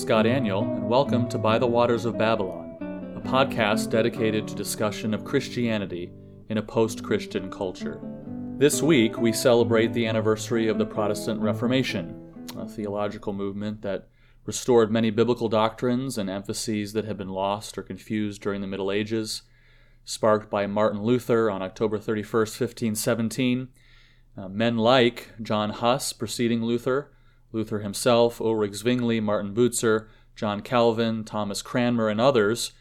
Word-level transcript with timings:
Scott 0.00 0.24
Aniol, 0.24 0.78
and 0.78 0.88
welcome 0.88 1.28
to 1.28 1.36
By 1.36 1.58
the 1.58 1.66
Waters 1.66 2.06
of 2.06 2.16
Babylon, 2.16 2.78
a 3.16 3.20
podcast 3.20 3.90
dedicated 3.90 4.48
to 4.48 4.54
discussion 4.54 5.12
of 5.12 5.26
Christianity 5.26 6.10
in 6.48 6.56
a 6.56 6.62
post 6.62 7.04
Christian 7.04 7.50
culture. 7.50 8.00
This 8.56 8.80
week, 8.80 9.18
we 9.18 9.30
celebrate 9.30 9.92
the 9.92 10.06
anniversary 10.06 10.68
of 10.68 10.78
the 10.78 10.86
Protestant 10.86 11.42
Reformation, 11.42 12.32
a 12.56 12.66
theological 12.66 13.34
movement 13.34 13.82
that 13.82 14.08
restored 14.46 14.90
many 14.90 15.10
biblical 15.10 15.50
doctrines 15.50 16.16
and 16.16 16.30
emphases 16.30 16.94
that 16.94 17.04
had 17.04 17.18
been 17.18 17.28
lost 17.28 17.76
or 17.76 17.82
confused 17.82 18.40
during 18.40 18.62
the 18.62 18.66
Middle 18.66 18.90
Ages, 18.90 19.42
sparked 20.06 20.48
by 20.48 20.66
Martin 20.66 21.02
Luther 21.02 21.50
on 21.50 21.60
October 21.60 21.98
31st, 21.98 22.58
1517. 22.58 23.68
Uh, 24.34 24.48
men 24.48 24.78
like 24.78 25.28
John 25.42 25.68
Huss 25.68 26.14
preceding 26.14 26.64
Luther, 26.64 27.12
Luther 27.52 27.80
himself, 27.80 28.40
Ulrich 28.40 28.74
Zwingli, 28.74 29.20
Martin 29.20 29.54
Bucer, 29.54 30.08
John 30.36 30.60
Calvin, 30.60 31.24
Thomas 31.24 31.62
Cranmer, 31.62 32.08
and 32.08 32.20
others 32.20 32.72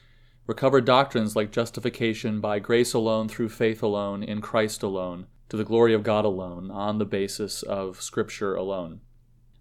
recovered 0.48 0.84
doctrines 0.84 1.36
like 1.36 1.52
justification 1.52 2.42
by 2.42 2.58
grace 2.58 2.94
alone, 2.94 3.28
through 3.28 3.50
faith 3.50 3.84
alone, 3.84 4.23
in 4.23 4.42
Christ 4.42 4.82
alone, 4.82 5.28
to 5.48 5.55
the 5.55 5.64
glory 5.64 5.94
of 5.94 6.02
God 6.02 6.26
alone, 6.26 6.72
on 6.72 6.98
the 6.98 7.05
basis 7.05 7.62
of 7.62 8.02
Scripture 8.02 8.55
alone. 8.55 9.02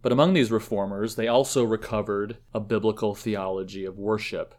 But 0.01 0.13
among 0.13 0.33
these 0.33 0.51
reformers, 0.51 1.17
they 1.17 1.29
also 1.29 1.63
recovered 1.65 2.39
a 2.55 2.61
biblical 2.61 3.15
theology 3.15 3.85
of 3.85 3.99
worship. 3.99 4.55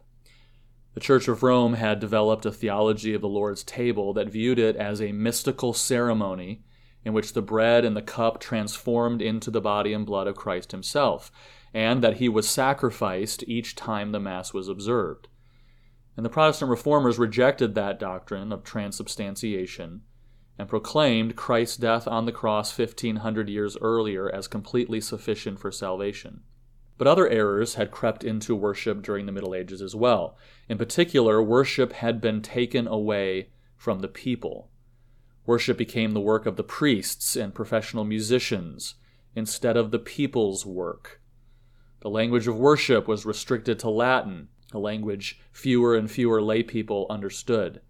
The 0.94 1.00
Church 1.00 1.26
of 1.28 1.42
Rome 1.42 1.74
had 1.74 1.98
developed 1.98 2.46
a 2.46 2.52
theology 2.52 3.14
of 3.14 3.20
the 3.20 3.28
Lord's 3.28 3.64
table 3.64 4.12
that 4.12 4.30
viewed 4.30 4.58
it 4.58 4.76
as 4.76 5.00
a 5.00 5.12
mystical 5.12 5.72
ceremony 5.72 6.62
in 7.04 7.12
which 7.12 7.32
the 7.32 7.42
bread 7.42 7.84
and 7.84 7.96
the 7.96 8.02
cup 8.02 8.40
transformed 8.40 9.22
into 9.22 9.50
the 9.50 9.60
body 9.60 9.92
and 9.92 10.04
blood 10.04 10.26
of 10.26 10.36
Christ 10.36 10.72
himself, 10.72 11.32
and 11.72 12.02
that 12.02 12.16
he 12.16 12.28
was 12.28 12.48
sacrificed 12.48 13.44
each 13.46 13.74
time 13.74 14.12
the 14.12 14.20
Mass 14.20 14.52
was 14.52 14.68
observed. 14.68 15.28
And 16.16 16.26
the 16.26 16.30
Protestant 16.30 16.70
reformers 16.70 17.18
rejected 17.18 17.74
that 17.74 17.98
doctrine 17.98 18.52
of 18.52 18.64
transubstantiation 18.64 20.02
and 20.58 20.68
proclaimed 20.68 21.36
Christ's 21.36 21.78
death 21.78 22.06
on 22.06 22.26
the 22.26 22.32
cross 22.32 22.76
1500 22.76 23.48
years 23.48 23.78
earlier 23.80 24.28
as 24.34 24.46
completely 24.46 25.00
sufficient 25.00 25.58
for 25.58 25.72
salvation. 25.72 26.42
But 26.98 27.06
other 27.06 27.26
errors 27.26 27.76
had 27.76 27.90
crept 27.90 28.24
into 28.24 28.54
worship 28.54 29.00
during 29.00 29.24
the 29.24 29.32
Middle 29.32 29.54
Ages 29.54 29.80
as 29.80 29.96
well. 29.96 30.36
In 30.68 30.76
particular, 30.76 31.42
worship 31.42 31.94
had 31.94 32.20
been 32.20 32.42
taken 32.42 32.86
away 32.86 33.48
from 33.74 34.00
the 34.00 34.08
people. 34.08 34.70
Worship 35.50 35.76
became 35.78 36.12
the 36.12 36.20
work 36.20 36.46
of 36.46 36.54
the 36.54 36.62
priests 36.62 37.34
and 37.34 37.52
professional 37.52 38.04
musicians 38.04 38.94
instead 39.34 39.76
of 39.76 39.90
the 39.90 39.98
people's 39.98 40.64
work. 40.64 41.20
The 42.02 42.08
language 42.08 42.46
of 42.46 42.56
worship 42.56 43.08
was 43.08 43.26
restricted 43.26 43.76
to 43.80 43.90
Latin, 43.90 44.46
a 44.72 44.78
language 44.78 45.40
fewer 45.50 45.96
and 45.96 46.08
fewer 46.08 46.40
lay 46.40 46.62
people 46.62 47.08
understood. 47.10 47.80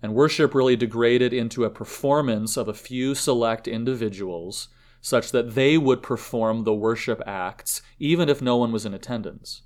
And 0.00 0.14
worship 0.14 0.54
really 0.54 0.76
degraded 0.76 1.32
into 1.32 1.64
a 1.64 1.70
performance 1.70 2.56
of 2.56 2.68
a 2.68 2.74
few 2.74 3.16
select 3.16 3.66
individuals, 3.66 4.68
such 5.00 5.32
that 5.32 5.56
they 5.56 5.78
would 5.78 6.00
perform 6.00 6.62
the 6.62 6.74
worship 6.74 7.20
acts 7.26 7.82
even 7.98 8.28
if 8.28 8.40
no 8.40 8.56
one 8.56 8.70
was 8.70 8.86
in 8.86 8.94
attendance. 8.94 9.62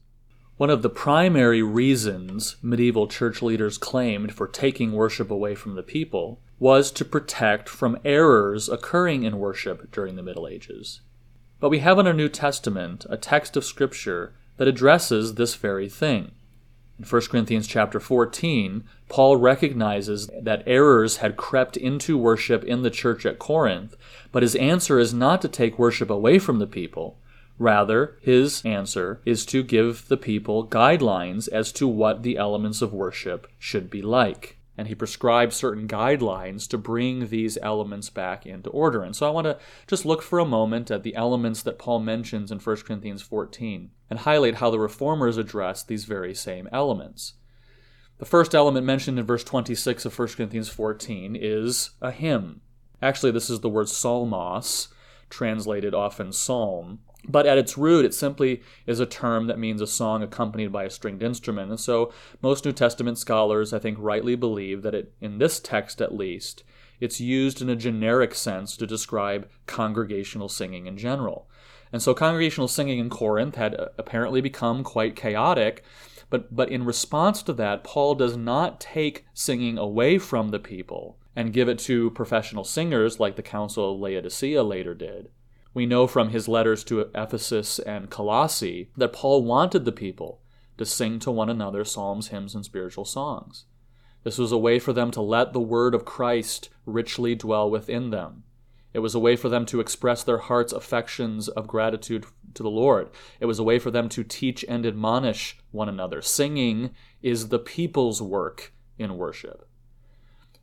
One 0.56 0.70
of 0.70 0.80
the 0.80 0.88
primary 0.88 1.62
reasons 1.62 2.56
medieval 2.62 3.06
church 3.06 3.42
leaders 3.42 3.76
claimed 3.76 4.32
for 4.32 4.48
taking 4.48 4.92
worship 4.92 5.30
away 5.30 5.54
from 5.54 5.74
the 5.74 5.82
people 5.82 6.40
was 6.62 6.92
to 6.92 7.04
protect 7.04 7.68
from 7.68 7.98
errors 8.04 8.68
occurring 8.68 9.24
in 9.24 9.40
worship 9.40 9.90
during 9.90 10.14
the 10.14 10.22
Middle 10.22 10.46
Ages. 10.46 11.00
But 11.58 11.70
we 11.70 11.80
have 11.80 11.98
in 11.98 12.06
our 12.06 12.12
New 12.12 12.28
Testament 12.28 13.04
a 13.10 13.16
text 13.16 13.56
of 13.56 13.64
Scripture 13.64 14.32
that 14.58 14.68
addresses 14.68 15.34
this 15.34 15.56
very 15.56 15.88
thing. 15.88 16.30
In 17.00 17.04
1 17.04 17.22
Corinthians 17.22 17.66
chapter 17.66 17.98
14, 17.98 18.84
Paul 19.08 19.38
recognizes 19.38 20.30
that 20.40 20.62
errors 20.64 21.16
had 21.16 21.36
crept 21.36 21.76
into 21.76 22.16
worship 22.16 22.62
in 22.62 22.82
the 22.82 22.90
church 22.90 23.26
at 23.26 23.40
Corinth, 23.40 23.96
but 24.30 24.44
his 24.44 24.54
answer 24.54 25.00
is 25.00 25.12
not 25.12 25.42
to 25.42 25.48
take 25.48 25.80
worship 25.80 26.10
away 26.10 26.38
from 26.38 26.60
the 26.60 26.68
people, 26.68 27.18
Rather, 27.58 28.16
his 28.20 28.64
answer 28.64 29.20
is 29.24 29.44
to 29.46 29.62
give 29.62 30.08
the 30.08 30.16
people 30.16 30.66
guidelines 30.66 31.48
as 31.48 31.70
to 31.72 31.86
what 31.86 32.22
the 32.22 32.36
elements 32.36 32.82
of 32.82 32.92
worship 32.92 33.46
should 33.58 33.90
be 33.90 34.00
like. 34.00 34.58
And 34.76 34.88
he 34.88 34.94
prescribes 34.94 35.54
certain 35.54 35.86
guidelines 35.86 36.66
to 36.68 36.78
bring 36.78 37.28
these 37.28 37.58
elements 37.60 38.08
back 38.08 38.46
into 38.46 38.70
order. 38.70 39.02
And 39.02 39.14
so 39.14 39.26
I 39.26 39.30
want 39.30 39.44
to 39.44 39.58
just 39.86 40.06
look 40.06 40.22
for 40.22 40.38
a 40.38 40.46
moment 40.46 40.90
at 40.90 41.02
the 41.02 41.14
elements 41.14 41.62
that 41.62 41.78
Paul 41.78 42.00
mentions 42.00 42.50
in 42.50 42.58
1 42.58 42.76
Corinthians 42.78 43.20
14 43.20 43.90
and 44.08 44.18
highlight 44.20 44.56
how 44.56 44.70
the 44.70 44.78
reformers 44.78 45.36
address 45.36 45.82
these 45.82 46.04
very 46.04 46.34
same 46.34 46.68
elements. 46.72 47.34
The 48.18 48.24
first 48.24 48.54
element 48.54 48.86
mentioned 48.86 49.18
in 49.18 49.26
verse 49.26 49.44
26 49.44 50.04
of 50.04 50.18
1 50.18 50.28
Corinthians 50.28 50.68
14 50.68 51.36
is 51.36 51.90
a 52.00 52.10
hymn. 52.10 52.60
Actually, 53.02 53.32
this 53.32 53.50
is 53.50 53.60
the 53.60 53.68
word 53.68 53.88
psalmos, 53.88 54.88
translated 55.28 55.92
often 55.92 56.32
psalm. 56.32 57.00
But 57.28 57.46
at 57.46 57.58
its 57.58 57.78
root, 57.78 58.04
it 58.04 58.14
simply 58.14 58.62
is 58.86 58.98
a 58.98 59.06
term 59.06 59.46
that 59.46 59.58
means 59.58 59.80
a 59.80 59.86
song 59.86 60.22
accompanied 60.22 60.72
by 60.72 60.84
a 60.84 60.90
stringed 60.90 61.22
instrument. 61.22 61.70
And 61.70 61.78
so 61.78 62.12
most 62.42 62.64
New 62.64 62.72
Testament 62.72 63.18
scholars, 63.18 63.72
I 63.72 63.78
think, 63.78 63.96
rightly 64.00 64.34
believe 64.34 64.82
that 64.82 64.94
it, 64.94 65.12
in 65.20 65.38
this 65.38 65.60
text 65.60 66.02
at 66.02 66.14
least, 66.14 66.64
it's 67.00 67.20
used 67.20 67.62
in 67.62 67.68
a 67.68 67.76
generic 67.76 68.34
sense 68.34 68.76
to 68.76 68.86
describe 68.86 69.48
congregational 69.66 70.48
singing 70.48 70.86
in 70.86 70.96
general. 70.96 71.48
And 71.92 72.02
so 72.02 72.14
congregational 72.14 72.68
singing 72.68 72.98
in 72.98 73.10
Corinth 73.10 73.54
had 73.54 73.78
uh, 73.78 73.88
apparently 73.98 74.40
become 74.40 74.82
quite 74.82 75.14
chaotic. 75.14 75.84
But, 76.28 76.54
but 76.54 76.70
in 76.70 76.84
response 76.84 77.42
to 77.44 77.52
that, 77.54 77.84
Paul 77.84 78.14
does 78.14 78.36
not 78.36 78.80
take 78.80 79.26
singing 79.34 79.78
away 79.78 80.18
from 80.18 80.48
the 80.48 80.58
people 80.58 81.18
and 81.36 81.52
give 81.52 81.68
it 81.68 81.78
to 81.80 82.10
professional 82.10 82.64
singers 82.64 83.20
like 83.20 83.36
the 83.36 83.42
Council 83.42 83.92
of 83.92 84.00
Laodicea 84.00 84.62
later 84.62 84.94
did 84.94 85.28
we 85.74 85.86
know 85.86 86.06
from 86.06 86.30
his 86.30 86.48
letters 86.48 86.84
to 86.84 87.10
Ephesus 87.14 87.78
and 87.78 88.10
Colossae 88.10 88.90
that 88.96 89.12
Paul 89.12 89.42
wanted 89.44 89.84
the 89.84 89.92
people 89.92 90.40
to 90.78 90.84
sing 90.84 91.18
to 91.20 91.30
one 91.30 91.48
another 91.48 91.84
psalms, 91.84 92.28
hymns, 92.28 92.54
and 92.54 92.64
spiritual 92.64 93.04
songs. 93.04 93.64
This 94.24 94.38
was 94.38 94.52
a 94.52 94.58
way 94.58 94.78
for 94.78 94.92
them 94.92 95.10
to 95.12 95.20
let 95.20 95.52
the 95.52 95.60
word 95.60 95.94
of 95.94 96.04
Christ 96.04 96.68
richly 96.86 97.34
dwell 97.34 97.70
within 97.70 98.10
them. 98.10 98.44
It 98.92 99.00
was 99.00 99.14
a 99.14 99.20
way 99.20 99.36
for 99.36 99.48
them 99.48 99.64
to 99.66 99.80
express 99.80 100.22
their 100.22 100.38
heart's 100.38 100.72
affections 100.72 101.48
of 101.48 101.66
gratitude 101.66 102.26
to 102.54 102.62
the 102.62 102.70
Lord. 102.70 103.08
It 103.40 103.46
was 103.46 103.58
a 103.58 103.64
way 103.64 103.78
for 103.78 103.90
them 103.90 104.08
to 104.10 104.22
teach 104.22 104.64
and 104.68 104.84
admonish 104.84 105.58
one 105.70 105.88
another. 105.88 106.20
Singing 106.20 106.90
is 107.22 107.48
the 107.48 107.58
people's 107.58 108.20
work 108.20 108.74
in 108.98 109.16
worship. 109.16 109.66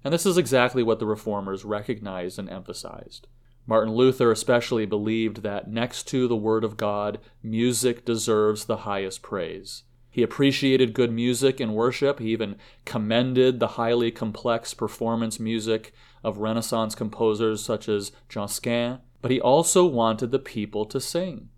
And 0.03 0.13
this 0.13 0.25
is 0.25 0.37
exactly 0.37 0.83
what 0.83 0.99
the 0.99 1.07
reformers 1.07 1.65
recognized 1.65 2.37
and 2.37 2.49
emphasized. 2.49 3.27
Martin 3.69 3.93
Luther 3.93 4.31
especially 4.31 4.87
believed 4.87 5.43
that 5.43 5.69
next 5.69 6.07
to 6.07 6.27
the 6.27 6.35
Word 6.35 6.63
of 6.63 6.75
God, 6.75 7.19
music 7.43 8.03
deserves 8.03 8.65
the 8.65 8.77
highest 8.77 9.21
praise. 9.21 9.83
He 10.09 10.23
appreciated 10.23 10.95
good 10.95 11.11
music 11.11 11.61
in 11.61 11.73
worship. 11.73 12.17
He 12.17 12.31
even 12.31 12.55
commended 12.85 13.59
the 13.59 13.67
highly 13.67 14.09
complex 14.09 14.73
performance 14.73 15.39
music 15.39 15.93
of 16.23 16.39
Renaissance 16.39 16.95
composers 16.95 17.63
such 17.63 17.87
as 17.87 18.11
Josquin, 18.27 19.01
but 19.21 19.29
he 19.29 19.39
also 19.39 19.85
wanted 19.85 20.31
the 20.31 20.39
people 20.39 20.83
to 20.87 20.99
sing. 20.99 21.49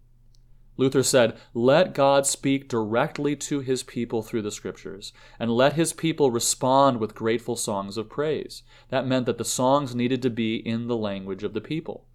Luther 0.77 1.03
said, 1.03 1.37
Let 1.53 1.93
God 1.93 2.25
speak 2.25 2.67
directly 2.67 3.35
to 3.35 3.59
his 3.59 3.83
people 3.83 4.23
through 4.23 4.41
the 4.41 4.51
scriptures, 4.51 5.13
and 5.37 5.51
let 5.51 5.73
his 5.73 5.93
people 5.93 6.31
respond 6.31 6.99
with 6.99 7.13
grateful 7.13 7.55
songs 7.55 7.97
of 7.97 8.09
praise. 8.09 8.63
That 8.89 9.05
meant 9.05 9.25
that 9.25 9.37
the 9.37 9.45
songs 9.45 9.93
needed 9.93 10.21
to 10.21 10.29
be 10.29 10.55
in 10.55 10.87
the 10.87 10.97
language 10.97 11.43
of 11.43 11.53
the 11.53 11.61
people. 11.61 12.05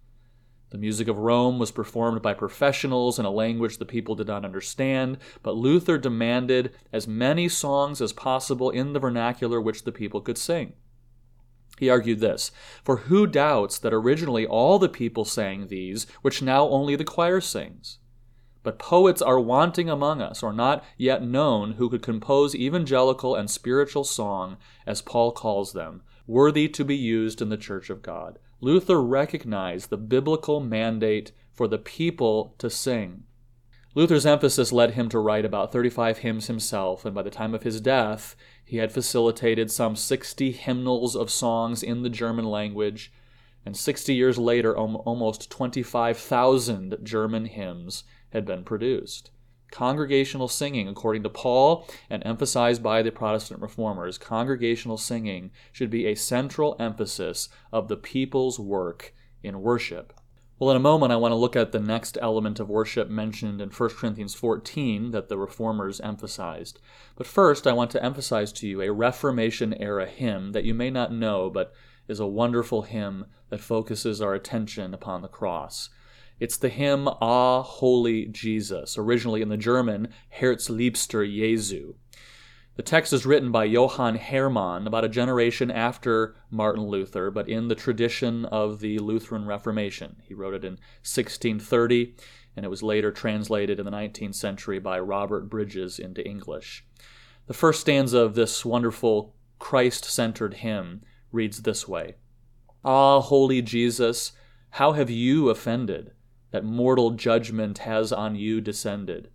The 0.69 0.77
music 0.77 1.07
of 1.07 1.17
Rome 1.17 1.59
was 1.59 1.71
performed 1.71 2.21
by 2.21 2.33
professionals 2.33 3.17
in 3.17 3.25
a 3.25 3.31
language 3.31 3.77
the 3.77 3.85
people 3.85 4.15
did 4.15 4.27
not 4.27 4.43
understand, 4.43 5.17
but 5.41 5.55
Luther 5.55 5.97
demanded 5.97 6.73
as 6.91 7.07
many 7.07 7.47
songs 7.47 8.01
as 8.01 8.11
possible 8.11 8.69
in 8.69 8.91
the 8.91 8.99
vernacular 8.99 9.61
which 9.61 9.85
the 9.85 9.93
people 9.93 10.19
could 10.19 10.37
sing. 10.37 10.73
He 11.77 11.89
argued 11.89 12.19
this 12.19 12.51
For 12.83 12.97
who 12.97 13.27
doubts 13.27 13.79
that 13.79 13.93
originally 13.93 14.45
all 14.45 14.77
the 14.77 14.89
people 14.89 15.23
sang 15.23 15.67
these, 15.67 16.05
which 16.21 16.41
now 16.41 16.67
only 16.67 16.97
the 16.97 17.05
choir 17.05 17.39
sings? 17.39 17.99
But 18.67 18.79
poets 18.79 19.21
are 19.21 19.39
wanting 19.39 19.89
among 19.89 20.21
us, 20.21 20.43
or 20.43 20.51
not 20.51 20.83
yet 20.97 21.23
known, 21.23 21.75
who 21.75 21.89
could 21.89 22.01
compose 22.01 22.53
evangelical 22.53 23.33
and 23.33 23.49
spiritual 23.49 24.03
song, 24.03 24.57
as 24.85 25.01
Paul 25.01 25.31
calls 25.31 25.71
them, 25.71 26.01
worthy 26.27 26.67
to 26.67 26.83
be 26.83 26.97
used 26.97 27.41
in 27.41 27.47
the 27.47 27.55
church 27.55 27.89
of 27.89 28.01
God. 28.01 28.39
Luther 28.59 29.01
recognized 29.01 29.89
the 29.89 29.95
biblical 29.95 30.59
mandate 30.59 31.31
for 31.53 31.69
the 31.69 31.77
people 31.77 32.55
to 32.57 32.69
sing. 32.69 33.23
Luther's 33.95 34.25
emphasis 34.25 34.73
led 34.73 34.95
him 34.95 35.07
to 35.11 35.19
write 35.19 35.45
about 35.45 35.71
35 35.71 36.17
hymns 36.17 36.47
himself, 36.47 37.05
and 37.05 37.15
by 37.15 37.21
the 37.21 37.29
time 37.29 37.55
of 37.55 37.63
his 37.63 37.79
death, 37.79 38.35
he 38.65 38.79
had 38.79 38.91
facilitated 38.91 39.71
some 39.71 39.95
60 39.95 40.51
hymnals 40.51 41.15
of 41.15 41.31
songs 41.31 41.81
in 41.81 42.03
the 42.03 42.09
German 42.09 42.43
language, 42.43 43.13
and 43.65 43.77
60 43.77 44.13
years 44.13 44.37
later, 44.37 44.77
almost 44.77 45.49
25,000 45.49 46.97
German 47.01 47.45
hymns 47.45 48.03
had 48.37 48.45
been 48.45 48.63
produced. 48.63 49.31
Congregational 49.71 50.47
singing, 50.47 50.87
according 50.87 51.23
to 51.23 51.29
Paul 51.29 51.89
and 52.07 52.21
emphasized 52.23 52.83
by 52.83 53.01
the 53.01 53.11
Protestant 53.11 53.61
reformers, 53.61 54.19
congregational 54.19 54.97
singing 54.97 55.49
should 55.71 55.89
be 55.89 56.05
a 56.05 56.15
central 56.15 56.75
emphasis 56.79 57.49
of 57.73 57.87
the 57.87 57.97
people's 57.97 58.59
work 58.59 59.13
in 59.41 59.61
worship. 59.61 60.13
Well, 60.59 60.69
in 60.69 60.77
a 60.77 60.79
moment, 60.79 61.11
I 61.11 61.17
want 61.17 61.31
to 61.31 61.35
look 61.35 61.55
at 61.55 61.71
the 61.71 61.79
next 61.79 62.17
element 62.21 62.59
of 62.59 62.69
worship 62.69 63.09
mentioned 63.09 63.59
in 63.59 63.69
1 63.69 63.89
Corinthians 63.89 64.35
14 64.35 65.11
that 65.11 65.29
the 65.29 65.37
reformers 65.37 65.99
emphasized. 65.99 66.79
But 67.15 67.27
first, 67.27 67.65
I 67.67 67.73
want 67.73 67.91
to 67.91 68.03
emphasize 68.03 68.53
to 68.53 68.67
you 68.67 68.81
a 68.81 68.91
Reformation 68.91 69.73
era 69.79 70.05
hymn 70.05 70.51
that 70.51 70.63
you 70.63 70.75
may 70.75 70.91
not 70.91 71.11
know, 71.11 71.49
but 71.49 71.73
is 72.07 72.19
a 72.19 72.27
wonderful 72.27 72.83
hymn 72.83 73.25
that 73.49 73.59
focuses 73.59 74.21
our 74.21 74.33
attention 74.33 74.93
upon 74.93 75.21
the 75.21 75.27
cross. 75.27 75.89
It's 76.39 76.57
the 76.57 76.69
hymn 76.69 77.09
Ah, 77.19 77.63
Holy 77.63 78.27
Jesus, 78.27 78.95
originally 78.95 79.41
in 79.41 79.49
the 79.49 79.57
German 79.57 80.09
Herzliebster 80.39 81.25
Jesu. 81.25 81.95
The 82.75 82.83
text 82.83 83.11
is 83.11 83.25
written 83.25 83.51
by 83.51 83.63
Johann 83.63 84.19
Heermann 84.19 84.85
about 84.85 85.03
a 85.03 85.09
generation 85.09 85.71
after 85.71 86.35
Martin 86.51 86.83
Luther, 86.83 87.31
but 87.31 87.49
in 87.49 87.69
the 87.69 87.75
tradition 87.75 88.45
of 88.45 88.81
the 88.81 88.99
Lutheran 88.99 89.47
Reformation. 89.47 90.17
He 90.27 90.35
wrote 90.35 90.53
it 90.53 90.63
in 90.63 90.73
1630, 91.01 92.15
and 92.55 92.63
it 92.63 92.69
was 92.69 92.83
later 92.83 93.11
translated 93.11 93.79
in 93.79 93.85
the 93.85 93.91
19th 93.91 94.35
century 94.35 94.77
by 94.77 94.99
Robert 94.99 95.49
Bridges 95.49 95.97
into 95.97 96.23
English. 96.23 96.85
The 97.47 97.55
first 97.55 97.81
stanza 97.81 98.19
of 98.19 98.35
this 98.35 98.63
wonderful 98.63 99.33
Christ 99.57 100.05
centered 100.05 100.55
hymn 100.55 101.01
reads 101.31 101.63
this 101.63 101.87
way 101.87 102.17
Ah, 102.85 103.21
holy 103.21 103.63
Jesus, 103.63 104.33
how 104.69 104.91
have 104.91 105.09
you 105.09 105.49
offended, 105.49 106.11
that 106.51 106.63
mortal 106.63 107.11
judgment 107.11 107.79
has 107.79 108.11
on 108.11 108.35
you 108.35 108.61
descended? 108.61 109.29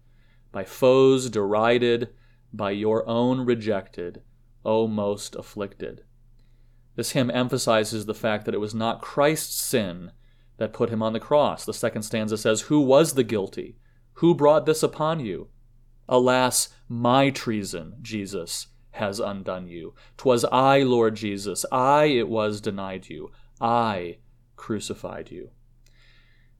By 0.51 0.65
foes 0.65 1.31
derided, 1.31 2.11
by 2.53 2.73
your 2.73 3.09
own 3.09 3.41
rejected, 3.47 4.23
O 4.65 4.87
most 4.87 5.35
afflicted. 5.35 6.05
This 6.95 7.13
hymn 7.13 7.31
emphasizes 7.31 8.07
the 8.07 8.15
fact 8.15 8.45
that 8.45 8.55
it 8.55 8.61
was 8.61 8.75
not 8.75 9.01
Christ's 9.01 9.61
sin 9.61 10.13
that 10.59 10.73
put 10.73 10.91
him 10.91 11.03
on 11.03 11.13
the 11.13 11.21
cross. 11.21 11.65
The 11.65 11.73
second 11.73 12.03
stanza 12.03 12.37
says, 12.37 12.63
Who 12.63 12.81
was 12.81 13.15
the 13.15 13.25
guilty? 13.25 13.77
Who 14.15 14.35
brought 14.35 14.67
this 14.67 14.83
upon 14.83 15.21
you? 15.21 15.49
Alas, 16.09 16.69
my 16.89 17.31
treason, 17.31 17.95
Jesus, 18.03 18.69
has 18.93 19.19
undone 19.21 19.67
you. 19.67 19.95
'Twas 20.17 20.45
I, 20.53 20.83
Lord 20.83 21.15
Jesus, 21.15 21.65
I 21.73 22.05
it 22.05 22.29
was 22.29 22.61
denied 22.61 23.09
you. 23.09 23.31
I 23.61 24.19
crucified 24.57 25.31
you. 25.31 25.51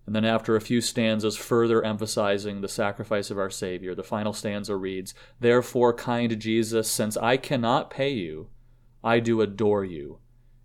And 0.05 0.17
then, 0.17 0.25
after 0.25 0.57
a 0.57 0.61
few 0.61 0.81
stanzas 0.81 1.37
further 1.37 1.85
emphasizing 1.85 2.61
the 2.61 2.69
sacrifice 2.69 3.31
of 3.31 3.39
our 3.39 3.51
Savior, 3.51 3.95
the 3.95 4.03
final 4.03 4.33
stanza 4.33 4.77
reads 4.77 5.15
Therefore, 5.39 5.95
kind 5.95 6.39
Jesus, 6.41 6.91
since 6.91 7.17
I 7.17 7.37
cannot 7.37 7.91
pay 7.91 8.11
you, 8.11 8.49
I 9.05 9.21
do 9.21 9.41
adore 9.41 9.85
you, 9.85 10.19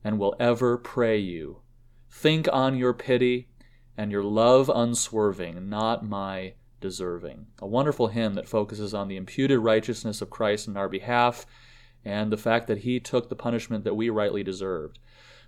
and 0.03 0.17
will 0.17 0.35
ever 0.39 0.77
pray 0.77 1.17
you. 1.19 1.61
Think 2.09 2.47
on 2.51 2.77
your 2.77 2.93
pity 2.93 3.47
and 3.95 4.11
your 4.11 4.23
love 4.23 4.71
unswerving, 4.73 5.69
not 5.69 6.05
my 6.05 6.53
deserving. 6.81 7.47
A 7.59 7.67
wonderful 7.67 8.07
hymn 8.07 8.35
that 8.35 8.47
focuses 8.47 8.93
on 8.93 9.07
the 9.07 9.17
imputed 9.17 9.59
righteousness 9.59 10.21
of 10.21 10.29
Christ 10.29 10.67
in 10.67 10.77
our 10.77 10.89
behalf 10.89 11.45
and 12.05 12.31
the 12.31 12.37
fact 12.37 12.67
that 12.67 12.79
he 12.79 12.99
took 12.99 13.29
the 13.29 13.35
punishment 13.35 13.83
that 13.83 13.95
we 13.95 14.09
rightly 14.09 14.43
deserved. 14.43 14.99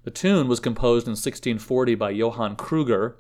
The 0.04 0.12
tune 0.12 0.48
was 0.48 0.60
composed 0.60 1.08
in 1.08 1.12
1640 1.12 1.96
by 1.96 2.12
Johann 2.12 2.56
Crüger, 2.56 3.16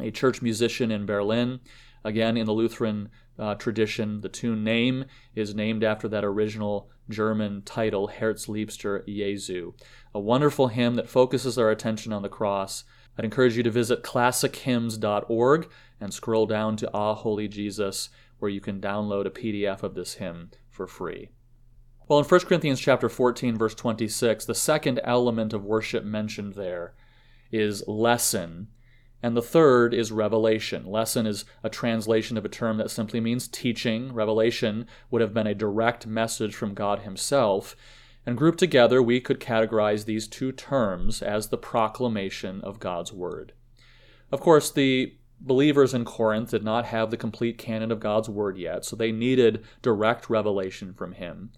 a 0.00 0.10
church 0.10 0.42
musician 0.42 0.90
in 0.90 1.06
Berlin. 1.06 1.60
Again, 2.04 2.36
in 2.36 2.46
the 2.46 2.52
Lutheran 2.52 3.08
uh, 3.38 3.54
tradition, 3.54 4.20
the 4.20 4.28
tune 4.28 4.64
name 4.64 5.04
is 5.34 5.54
named 5.54 5.84
after 5.84 6.08
that 6.08 6.24
original 6.24 6.90
German 7.08 7.62
title, 7.62 8.08
Herzliebster 8.08 9.06
Jesu. 9.06 9.72
A 10.14 10.20
wonderful 10.20 10.68
hymn 10.68 10.94
that 10.96 11.08
focuses 11.08 11.58
our 11.58 11.70
attention 11.70 12.12
on 12.12 12.22
the 12.22 12.28
cross. 12.28 12.84
I'd 13.16 13.24
encourage 13.24 13.56
you 13.56 13.62
to 13.62 13.70
visit 13.70 14.02
classichymns.org 14.02 15.70
and 16.00 16.14
scroll 16.14 16.46
down 16.46 16.76
to 16.76 16.90
Ah 16.94 17.14
Holy 17.14 17.48
Jesus, 17.48 18.10
where 18.38 18.50
you 18.50 18.60
can 18.60 18.80
download 18.80 19.26
a 19.26 19.30
PDF 19.30 19.82
of 19.82 19.94
this 19.94 20.14
hymn 20.14 20.50
for 20.70 20.86
free. 20.86 21.30
Well, 22.06 22.20
in 22.20 22.24
1 22.24 22.40
Corinthians 22.42 22.80
chapter 22.80 23.08
14 23.08 23.58
verse 23.58 23.74
26, 23.74 24.46
the 24.46 24.54
second 24.54 25.00
element 25.04 25.52
of 25.52 25.64
worship 25.64 26.04
mentioned 26.04 26.54
there 26.54 26.94
is 27.50 27.86
lesson 27.86 28.68
and 29.22 29.36
the 29.36 29.42
third 29.42 29.92
is 29.92 30.12
revelation. 30.12 30.86
Lesson 30.86 31.26
is 31.26 31.44
a 31.62 31.68
translation 31.68 32.36
of 32.36 32.44
a 32.44 32.48
term 32.48 32.76
that 32.76 32.90
simply 32.90 33.20
means 33.20 33.48
teaching. 33.48 34.12
Revelation 34.12 34.86
would 35.10 35.20
have 35.20 35.34
been 35.34 35.46
a 35.46 35.54
direct 35.54 36.06
message 36.06 36.54
from 36.54 36.74
God 36.74 37.00
Himself. 37.00 37.74
And 38.24 38.36
grouped 38.36 38.58
together, 38.58 39.02
we 39.02 39.20
could 39.20 39.40
categorize 39.40 40.04
these 40.04 40.28
two 40.28 40.52
terms 40.52 41.22
as 41.22 41.48
the 41.48 41.58
proclamation 41.58 42.60
of 42.60 42.78
God's 42.78 43.12
Word. 43.12 43.54
Of 44.30 44.40
course, 44.40 44.70
the 44.70 45.14
believers 45.40 45.94
in 45.94 46.04
Corinth 46.04 46.50
did 46.50 46.62
not 46.62 46.84
have 46.86 47.10
the 47.10 47.16
complete 47.16 47.58
canon 47.58 47.90
of 47.90 48.00
God's 48.00 48.28
Word 48.28 48.56
yet, 48.56 48.84
so 48.84 48.94
they 48.94 49.12
needed 49.12 49.64
direct 49.82 50.28
revelation 50.30 50.92
from 50.92 51.12
Him. 51.12 51.50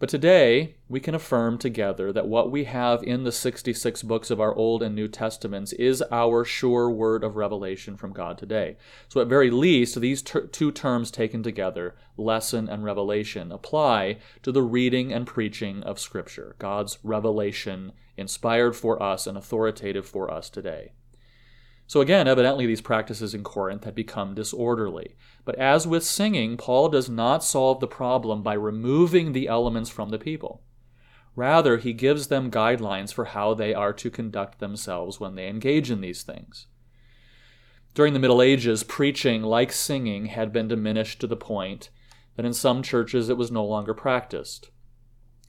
But 0.00 0.08
today, 0.08 0.74
we 0.88 0.98
can 0.98 1.14
affirm 1.14 1.56
together 1.56 2.12
that 2.12 2.26
what 2.26 2.50
we 2.50 2.64
have 2.64 3.04
in 3.04 3.22
the 3.22 3.30
66 3.30 4.02
books 4.02 4.28
of 4.28 4.40
our 4.40 4.52
Old 4.52 4.82
and 4.82 4.94
New 4.94 5.06
Testaments 5.06 5.72
is 5.74 6.02
our 6.10 6.44
sure 6.44 6.90
word 6.90 7.22
of 7.22 7.36
revelation 7.36 7.96
from 7.96 8.12
God 8.12 8.36
today. 8.36 8.76
So, 9.08 9.20
at 9.20 9.28
very 9.28 9.52
least, 9.52 10.00
these 10.00 10.20
ter- 10.20 10.48
two 10.48 10.72
terms 10.72 11.12
taken 11.12 11.44
together, 11.44 11.94
lesson 12.16 12.68
and 12.68 12.82
revelation, 12.82 13.52
apply 13.52 14.18
to 14.42 14.50
the 14.50 14.62
reading 14.62 15.12
and 15.12 15.28
preaching 15.28 15.84
of 15.84 16.00
Scripture, 16.00 16.56
God's 16.58 16.98
revelation 17.04 17.92
inspired 18.16 18.74
for 18.74 19.00
us 19.00 19.28
and 19.28 19.38
authoritative 19.38 20.06
for 20.06 20.28
us 20.28 20.50
today. 20.50 20.92
So 21.86 22.00
again, 22.00 22.26
evidently 22.26 22.66
these 22.66 22.80
practices 22.80 23.34
in 23.34 23.44
Corinth 23.44 23.84
had 23.84 23.94
become 23.94 24.34
disorderly. 24.34 25.16
But 25.44 25.56
as 25.56 25.86
with 25.86 26.02
singing, 26.04 26.56
Paul 26.56 26.88
does 26.88 27.08
not 27.08 27.44
solve 27.44 27.80
the 27.80 27.86
problem 27.86 28.42
by 28.42 28.54
removing 28.54 29.32
the 29.32 29.48
elements 29.48 29.90
from 29.90 30.08
the 30.08 30.18
people. 30.18 30.62
Rather, 31.36 31.78
he 31.78 31.92
gives 31.92 32.28
them 32.28 32.50
guidelines 32.50 33.12
for 33.12 33.26
how 33.26 33.54
they 33.54 33.74
are 33.74 33.92
to 33.92 34.10
conduct 34.10 34.60
themselves 34.60 35.20
when 35.20 35.34
they 35.34 35.48
engage 35.48 35.90
in 35.90 36.00
these 36.00 36.22
things. 36.22 36.66
During 37.92 38.12
the 38.12 38.18
Middle 38.18 38.42
Ages, 38.42 38.82
preaching, 38.82 39.42
like 39.42 39.72
singing, 39.72 40.26
had 40.26 40.52
been 40.52 40.68
diminished 40.68 41.20
to 41.20 41.26
the 41.26 41.36
point 41.36 41.90
that 42.36 42.46
in 42.46 42.52
some 42.52 42.82
churches 42.82 43.28
it 43.28 43.36
was 43.36 43.50
no 43.50 43.64
longer 43.64 43.94
practiced. 43.94 44.70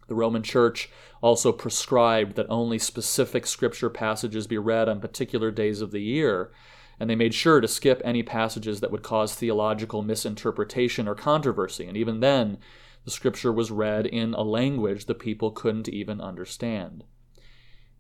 The 0.08 0.16
Roman 0.16 0.44
Church 0.44 0.90
also 1.22 1.52
prescribed 1.52 2.36
that 2.36 2.48
only 2.50 2.78
specific 2.78 3.48
scripture 3.48 3.90
passages 3.90 4.48
be 4.48 4.58
read 4.58 4.88
on 4.88 5.00
particular 5.00 5.52
days 5.52 5.82
of 5.82 5.92
the 5.92 6.02
year, 6.02 6.52
and 7.00 7.10
they 7.10 7.16
made 7.16 7.34
sure 7.34 7.60
to 7.60 7.68
skip 7.68 8.02
any 8.06 8.24
passages 8.24 8.80
that 8.80 8.92
would 8.92 9.04
cause 9.04 9.34
theological 9.34 10.02
misinterpretation 10.02 11.08
or 11.08 11.16
controversy. 11.16 11.88
And 11.88 11.98
even 11.98 12.20
then, 12.20 12.58
the 13.04 13.12
scripture 13.12 13.52
was 13.52 13.72
read 13.72 14.06
in 14.06 14.34
a 14.34 14.42
language 14.42 15.06
the 15.06 15.16
people 15.16 15.52
couldn't 15.52 15.90
even 15.90 16.22
understand. 16.22 17.04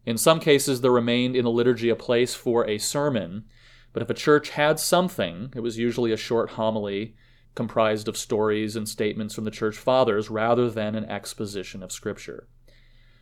In 0.06 0.18
some 0.18 0.40
cases, 0.40 0.82
there 0.82 0.92
remained 0.92 1.36
in 1.36 1.46
the 1.46 1.52
liturgy 1.52 1.90
a 1.90 1.96
place 1.96 2.36
for 2.36 2.68
a 2.68 2.78
sermon, 2.78 3.46
but 3.92 4.04
if 4.04 4.10
a 4.10 4.16
church 4.16 4.52
had 4.52 4.80
something, 4.80 5.52
it 5.56 5.62
was 5.62 5.78
usually 5.78 6.12
a 6.12 6.18
short 6.18 6.52
homily 6.52 7.16
comprised 7.56 8.08
of 8.08 8.18
stories 8.18 8.76
and 8.76 8.88
statements 8.88 9.34
from 9.34 9.46
the 9.46 9.52
church 9.52 9.78
fathers 9.78 10.30
rather 10.30 10.70
than 10.70 10.94
an 10.94 11.06
exposition 11.06 11.82
of 11.82 11.92
Scripture. 11.92 12.48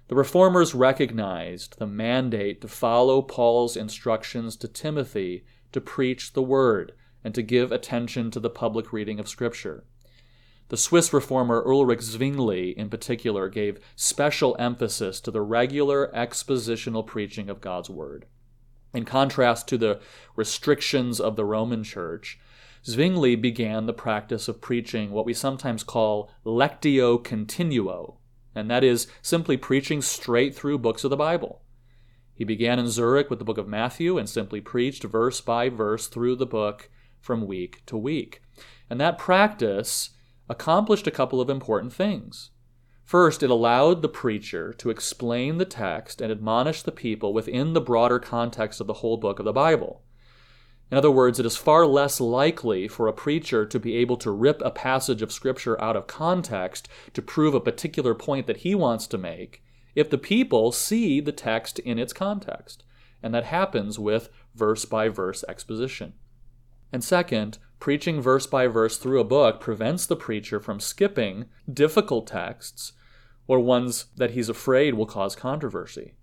The 0.10 0.16
Reformers 0.16 0.76
recognized 0.76 1.80
the 1.80 1.88
mandate 1.88 2.60
to 2.62 2.68
follow 2.68 3.22
Paul's 3.22 3.78
instructions 3.78 4.56
to 4.58 4.68
Timothy 4.68 5.46
to 5.72 5.80
preach 5.80 6.34
the 6.34 6.42
Word 6.42 6.94
and 7.24 7.34
to 7.34 7.42
give 7.42 7.72
attention 7.72 8.30
to 8.32 8.40
the 8.40 8.50
public 8.50 8.92
reading 8.92 9.20
of 9.20 9.30
Scripture. 9.30 9.86
The 10.70 10.78
Swiss 10.78 11.14
reformer 11.14 11.64
Ulrich 11.66 12.02
Zwingli, 12.02 12.78
in 12.78 12.90
particular, 12.90 13.48
gave 13.48 13.80
special 13.96 14.56
emphasis 14.58 15.22
to 15.22 15.32
the 15.32 15.42
regular 15.42 16.12
expositional 16.16 17.06
preaching 17.06 17.50
of 17.50 17.62
God's 17.62 17.90
Word. 17.90 18.26
In 18.94 19.06
contrast 19.06 19.68
to 19.70 19.78
the 19.78 20.00
restrictions 20.36 21.20
of 21.20 21.36
the 21.36 21.46
Roman 21.46 21.84
Church, 21.84 22.40
Zwingli 22.86 23.36
began 23.36 23.86
the 23.86 23.94
practice 23.94 24.48
of 24.48 24.60
preaching 24.60 25.12
what 25.12 25.26
we 25.26 25.34
sometimes 25.34 25.84
call 25.84 26.30
lectio 26.46 27.24
continuo, 27.24 28.18
and 28.54 28.70
that 28.70 28.84
is 28.84 29.08
simply 29.22 29.56
preaching 29.56 30.02
straight 30.02 30.54
through 30.54 30.80
books 30.80 31.04
of 31.04 31.10
the 31.10 31.18
Bible. 31.18 31.62
He 32.34 32.44
began 32.44 32.80
in 32.80 32.90
Zurich 32.90 33.30
with 33.30 33.40
the 33.40 33.46
book 33.46 33.58
of 33.58 33.68
Matthew 33.68 34.18
and 34.18 34.28
simply 34.28 34.60
preached 34.60 35.04
verse 35.04 35.40
by 35.40 35.70
verse 35.70 36.08
through 36.08 36.36
the 36.36 36.46
book 36.46 36.90
from 37.22 37.48
week 37.48 37.84
to 37.86 37.96
week. 37.96 38.42
And 38.90 39.00
that 39.00 39.18
practice 39.18 40.10
accomplished 40.50 41.08
a 41.08 41.12
couple 41.12 41.40
of 41.40 41.50
important 41.50 41.94
things. 41.94 42.50
First, 43.06 43.44
it 43.44 43.50
allowed 43.50 44.02
the 44.02 44.10
preacher 44.10 44.74
to 44.74 44.90
explain 44.90 45.58
the 45.58 45.66
text 45.66 46.20
and 46.20 46.32
admonish 46.32 46.82
the 46.82 46.92
people 46.92 47.34
within 47.34 47.74
the 47.74 47.82
broader 47.82 48.20
context 48.20 48.82
of 48.82 48.88
the 48.88 48.94
whole 48.96 49.18
book 49.18 49.40
of 49.40 49.46
the 49.46 49.54
Bible. 49.54 50.04
In 50.94 50.98
other 50.98 51.10
words, 51.10 51.40
it 51.40 51.46
is 51.48 51.58
far 51.58 51.88
less 51.88 52.22
likely 52.22 52.88
for 52.88 53.08
a 53.08 53.14
preacher 53.14 53.66
to 53.66 53.80
be 53.80 53.96
able 53.96 54.16
to 54.18 54.30
rip 54.30 54.62
a 54.64 54.70
passage 54.70 55.24
of 55.24 55.32
Scripture 55.32 55.82
out 55.82 55.96
of 55.96 56.06
context 56.06 56.88
to 57.16 57.22
prove 57.24 57.56
a 57.56 57.60
particular 57.60 58.14
point 58.14 58.46
that 58.46 58.58
he 58.58 58.76
wants 58.76 59.08
to 59.08 59.18
make 59.18 59.64
if 59.96 60.08
the 60.08 60.20
people 60.20 60.72
see 60.72 61.20
the 61.20 61.32
text 61.32 61.80
in 61.80 61.98
its 61.98 62.14
context. 62.14 62.84
And 63.24 63.34
that 63.34 63.46
happens 63.46 63.98
with 63.98 64.30
verse 64.54 64.86
by 64.86 65.10
verse 65.10 65.44
exposition. 65.50 66.14
And 66.92 67.04
second, 67.04 67.58
preaching 67.80 68.22
verse 68.22 68.46
by 68.46 68.68
verse 68.68 69.00
through 69.00 69.20
a 69.20 69.24
book 69.24 69.60
prevents 69.60 70.06
the 70.06 70.16
preacher 70.16 70.60
from 70.60 70.80
skipping 70.80 71.46
difficult 71.68 72.28
texts 72.28 72.94
or 73.48 73.58
ones 73.58 74.06
that 74.16 74.32
he's 74.36 74.48
afraid 74.48 74.94
will 74.94 75.08
cause 75.08 75.36
controversy. 75.36 76.14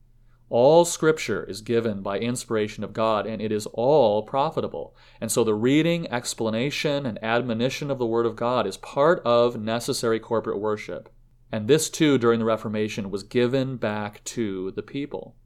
All 0.51 0.85
scripture 0.85 1.45
is 1.45 1.61
given 1.61 2.03
by 2.03 2.19
inspiration 2.19 2.83
of 2.83 2.93
God, 2.93 3.25
and 3.25 3.41
it 3.41 3.53
is 3.53 3.67
all 3.67 4.25
profitable. 4.25 4.97
And 5.21 5.31
so 5.31 5.45
the 5.45 5.55
reading, 5.55 6.11
explanation, 6.11 7.07
and 7.07 7.23
admonition 7.23 7.89
of 7.89 7.99
the 7.99 8.07
Word 8.07 8.27
of 8.27 8.35
God 8.35 8.67
is 8.67 8.77
part 8.77 9.23
of 9.25 9.61
necessary 9.61 10.19
corporate 10.19 10.59
worship. 10.59 11.09
And 11.53 11.69
this 11.69 11.89
too, 11.89 12.19
during 12.19 12.41
the 12.41 12.45
Reformation, 12.45 13.13
was 13.13 13.23
given 13.23 13.77
back 13.77 14.25
to 14.25 14.73
the 14.73 14.83
people. 14.83 15.37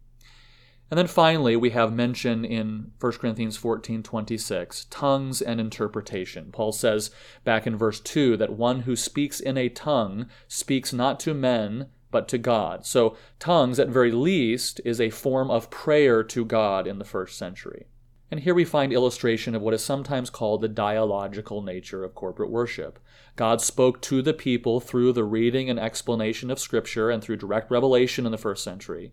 And 0.91 0.97
then 0.97 1.07
finally, 1.07 1.55
we 1.55 1.71
have 1.71 1.93
mention 1.93 2.45
in 2.45 2.93
1 2.99 3.13
Corinthians 3.13 3.59
14 3.59 4.03
26, 4.03 4.87
tongues 4.89 5.43
and 5.43 5.61
interpretation. 5.61 6.51
Paul 6.51 6.73
says 6.73 7.11
back 7.43 7.67
in 7.67 7.77
verse 7.77 8.01
2 8.01 8.39
that 8.39 8.53
one 8.53 8.81
who 8.81 8.97
speaks 8.97 9.41
in 9.41 9.59
a 9.59 9.69
tongue 9.69 10.29
speaks 10.49 10.95
not 10.95 11.21
to 11.21 11.35
men, 11.35 11.89
but 12.15 12.29
to 12.29 12.39
God. 12.39 12.87
So, 12.87 13.17
tongues, 13.41 13.81
at 13.81 13.89
very 13.89 14.13
least, 14.13 14.81
is 14.85 15.01
a 15.01 15.11
form 15.11 15.51
of 15.51 15.69
prayer 15.69 16.23
to 16.23 16.45
God 16.45 16.87
in 16.87 17.01
the 17.01 17.05
first 17.05 17.37
century. 17.37 17.87
And 18.31 18.39
here 18.39 18.55
we 18.55 18.65
find 18.65 18.93
illustration 18.93 19.57
of 19.57 19.63
what 19.63 19.75
is 19.75 19.83
sometimes 19.83 20.31
called 20.31 20.61
the 20.61 20.69
dialogical 20.69 21.61
nature 21.61 22.05
of 22.05 22.15
corporate 22.15 22.53
worship. 22.53 23.01
God 23.35 23.61
spoke 23.61 24.01
to 24.03 24.23
the 24.23 24.33
people 24.33 24.79
through 24.79 25.13
the 25.13 25.25
reading 25.25 25.69
and 25.69 25.81
explanation 25.81 26.53
of 26.53 26.61
Scripture 26.61 27.11
and 27.11 27.21
through 27.21 27.39
direct 27.39 27.69
revelation 27.69 28.27
in 28.27 28.31
the 28.31 28.39
first 28.39 28.63
century. 28.63 29.13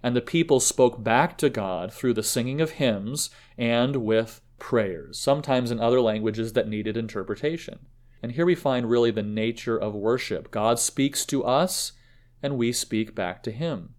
And 0.00 0.14
the 0.14 0.20
people 0.20 0.60
spoke 0.60 1.02
back 1.02 1.38
to 1.38 1.50
God 1.50 1.92
through 1.92 2.14
the 2.14 2.22
singing 2.22 2.60
of 2.60 2.70
hymns 2.70 3.30
and 3.56 3.96
with 3.96 4.42
prayers, 4.60 5.18
sometimes 5.18 5.72
in 5.72 5.80
other 5.80 6.00
languages 6.00 6.52
that 6.52 6.68
needed 6.68 6.96
interpretation. 6.96 7.80
And 8.22 8.30
here 8.30 8.46
we 8.46 8.54
find 8.54 8.88
really 8.88 9.10
the 9.10 9.24
nature 9.24 9.76
of 9.76 9.96
worship. 9.96 10.52
God 10.52 10.78
speaks 10.78 11.26
to 11.26 11.42
us 11.42 11.94
and 12.42 12.56
we 12.56 12.72
speak 12.72 13.14
back 13.14 13.42
to 13.42 13.50
him. 13.50 13.94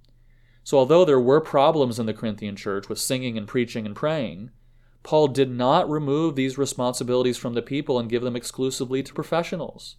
So, 0.63 0.77
although 0.77 1.05
there 1.05 1.19
were 1.19 1.41
problems 1.41 1.99
in 1.99 2.05
the 2.05 2.13
Corinthian 2.13 2.55
church 2.55 2.89
with 2.89 2.99
singing 2.99 3.37
and 3.37 3.47
preaching 3.47 3.85
and 3.85 3.95
praying, 3.95 4.51
Paul 5.01 5.29
did 5.29 5.49
not 5.49 5.89
remove 5.89 6.35
these 6.35 6.57
responsibilities 6.57 7.37
from 7.37 7.53
the 7.53 7.61
people 7.61 7.97
and 7.97 8.09
give 8.09 8.21
them 8.21 8.35
exclusively 8.35 9.01
to 9.03 9.13
professionals. 9.13 9.95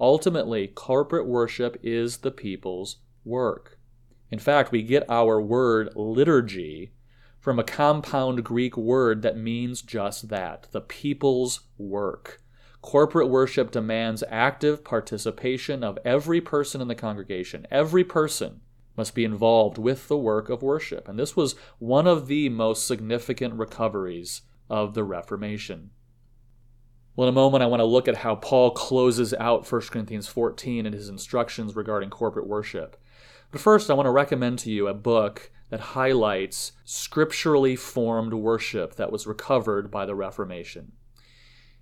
Ultimately, 0.00 0.68
corporate 0.68 1.26
worship 1.26 1.76
is 1.82 2.18
the 2.18 2.30
people's 2.30 2.98
work. 3.24 3.78
In 4.30 4.38
fact, 4.38 4.70
we 4.70 4.82
get 4.82 5.08
our 5.10 5.40
word 5.40 5.90
liturgy 5.96 6.92
from 7.40 7.58
a 7.58 7.64
compound 7.64 8.44
Greek 8.44 8.76
word 8.76 9.22
that 9.22 9.36
means 9.36 9.82
just 9.82 10.28
that 10.28 10.68
the 10.72 10.80
people's 10.80 11.60
work. 11.76 12.42
Corporate 12.80 13.28
worship 13.28 13.70
demands 13.70 14.22
active 14.28 14.84
participation 14.84 15.82
of 15.82 15.98
every 16.04 16.40
person 16.40 16.80
in 16.80 16.88
the 16.88 16.94
congregation. 16.94 17.66
Every 17.70 18.04
person 18.04 18.60
must 18.96 19.14
be 19.14 19.24
involved 19.24 19.78
with 19.78 20.08
the 20.08 20.16
work 20.16 20.48
of 20.48 20.62
worship. 20.62 21.08
And 21.08 21.18
this 21.18 21.36
was 21.36 21.54
one 21.78 22.06
of 22.06 22.26
the 22.26 22.48
most 22.48 22.86
significant 22.86 23.54
recoveries 23.54 24.42
of 24.68 24.94
the 24.94 25.04
Reformation. 25.04 25.90
Well, 27.14 27.28
in 27.28 27.34
a 27.34 27.34
moment, 27.34 27.64
I 27.64 27.66
want 27.66 27.80
to 27.80 27.84
look 27.84 28.06
at 28.06 28.18
how 28.18 28.36
Paul 28.36 28.70
closes 28.70 29.34
out 29.34 29.70
1 29.70 29.80
Corinthians 29.90 30.28
14 30.28 30.86
and 30.86 30.94
his 30.94 31.08
instructions 31.08 31.74
regarding 31.74 32.10
corporate 32.10 32.46
worship. 32.46 32.96
But 33.50 33.60
first, 33.60 33.90
I 33.90 33.94
want 33.94 34.06
to 34.06 34.12
recommend 34.12 34.60
to 34.60 34.70
you 34.70 34.86
a 34.86 34.94
book 34.94 35.50
that 35.70 35.80
highlights 35.80 36.72
scripturally 36.84 37.76
formed 37.76 38.34
worship 38.34 38.94
that 38.96 39.10
was 39.10 39.26
recovered 39.26 39.90
by 39.90 40.06
the 40.06 40.14
Reformation. 40.14 40.92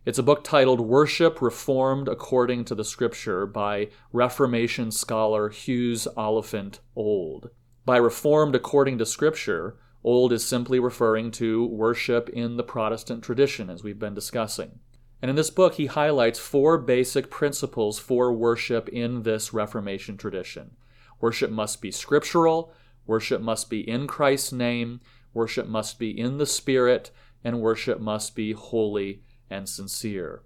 It's 0.07 0.21
a 0.21 0.23
book 0.23 0.45
titled 0.45 0.81
Worship 0.81 1.43
Reformed 1.43 2.07
According 2.07 2.67
to 2.67 2.77
the 2.77 2.85
Scripture 2.85 3.45
by 3.45 3.89
Reformation 4.13 4.93
scholar 4.93 5.49
Hughes 5.49 6.07
Oliphant 6.17 6.79
Old. 6.95 7.51
By 7.85 7.97
Reformed 7.97 8.55
according 8.55 8.99
to 8.99 9.05
Scripture, 9.05 9.79
Old 10.05 10.33
is 10.33 10.47
simply 10.47 10.79
referring 10.79 11.33
to 11.33 11.67
worship 11.67 12.29
in 12.29 12.57
the 12.57 12.63
Protestant 12.63 13.25
tradition, 13.25 13.69
as 13.69 13.83
we've 13.83 13.99
been 13.99 14.15
discussing. 14.15 14.79
And 15.21 15.29
in 15.29 15.35
this 15.35 15.51
book, 15.51 15.75
he 15.75 15.87
highlights 15.87 16.39
four 16.39 16.79
basic 16.79 17.29
principles 17.29 17.99
for 17.99 18.33
worship 18.33 18.89
in 18.89 19.25
this 19.25 19.53
Reformation 19.53 20.17
tradition. 20.17 20.77
Worship 21.21 21.51
must 21.51 21.83
be 21.83 21.91
scriptural, 21.91 22.73
worship 23.07 23.43
must 23.43 23.69
be 23.69 23.81
in 23.81 24.07
Christ's 24.07 24.53
name, 24.53 25.01
worship 25.35 25.67
must 25.67 25.99
be 25.99 26.17
in 26.17 26.39
the 26.39 26.47
Spirit, 26.47 27.11
and 27.43 27.61
worship 27.61 27.99
must 27.99 28.37
be 28.37 28.53
holy 28.53 29.25
and 29.51 29.69
sincere. 29.69 30.43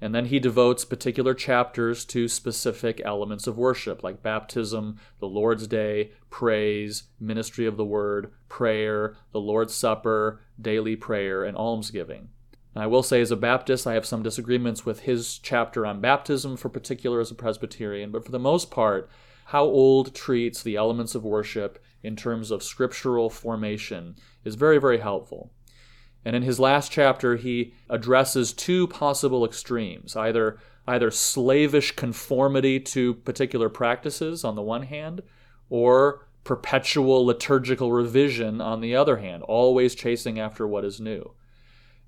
And 0.00 0.14
then 0.14 0.26
he 0.26 0.38
devotes 0.38 0.86
particular 0.86 1.34
chapters 1.34 2.06
to 2.06 2.26
specific 2.26 3.02
elements 3.04 3.46
of 3.46 3.58
worship, 3.58 4.02
like 4.02 4.22
baptism, 4.22 4.98
the 5.18 5.28
Lord's 5.28 5.66
Day, 5.66 6.12
praise, 6.30 7.02
ministry 7.20 7.66
of 7.66 7.76
the 7.76 7.84
word, 7.84 8.32
prayer, 8.48 9.16
the 9.32 9.40
Lord's 9.40 9.74
Supper, 9.74 10.40
daily 10.58 10.96
prayer, 10.96 11.44
and 11.44 11.56
almsgiving. 11.56 12.30
And 12.74 12.82
I 12.82 12.86
will 12.86 13.02
say, 13.02 13.20
as 13.20 13.30
a 13.30 13.36
Baptist, 13.36 13.86
I 13.86 13.94
have 13.94 14.06
some 14.06 14.22
disagreements 14.22 14.86
with 14.86 15.00
his 15.00 15.38
chapter 15.38 15.84
on 15.84 16.00
baptism, 16.00 16.56
for 16.56 16.70
particular 16.70 17.20
as 17.20 17.30
a 17.30 17.34
Presbyterian, 17.34 18.10
but 18.10 18.24
for 18.24 18.30
the 18.30 18.38
most 18.38 18.70
part, 18.70 19.10
how 19.46 19.64
Old 19.64 20.14
treats 20.14 20.62
the 20.62 20.76
elements 20.76 21.14
of 21.14 21.24
worship 21.24 21.82
in 22.02 22.16
terms 22.16 22.50
of 22.50 22.62
scriptural 22.62 23.28
formation 23.28 24.14
is 24.44 24.54
very, 24.54 24.78
very 24.78 24.98
helpful. 24.98 25.52
And 26.24 26.36
in 26.36 26.42
his 26.42 26.60
last 26.60 26.92
chapter, 26.92 27.36
he 27.36 27.72
addresses 27.88 28.52
two 28.52 28.86
possible 28.86 29.44
extremes 29.44 30.16
either, 30.16 30.58
either 30.86 31.10
slavish 31.10 31.92
conformity 31.92 32.78
to 32.80 33.14
particular 33.14 33.68
practices 33.68 34.44
on 34.44 34.54
the 34.54 34.62
one 34.62 34.82
hand, 34.82 35.22
or 35.68 36.26
perpetual 36.44 37.24
liturgical 37.24 37.92
revision 37.92 38.60
on 38.60 38.80
the 38.80 38.94
other 38.96 39.18
hand, 39.18 39.42
always 39.44 39.94
chasing 39.94 40.38
after 40.38 40.66
what 40.66 40.84
is 40.84 41.00
new. 41.00 41.34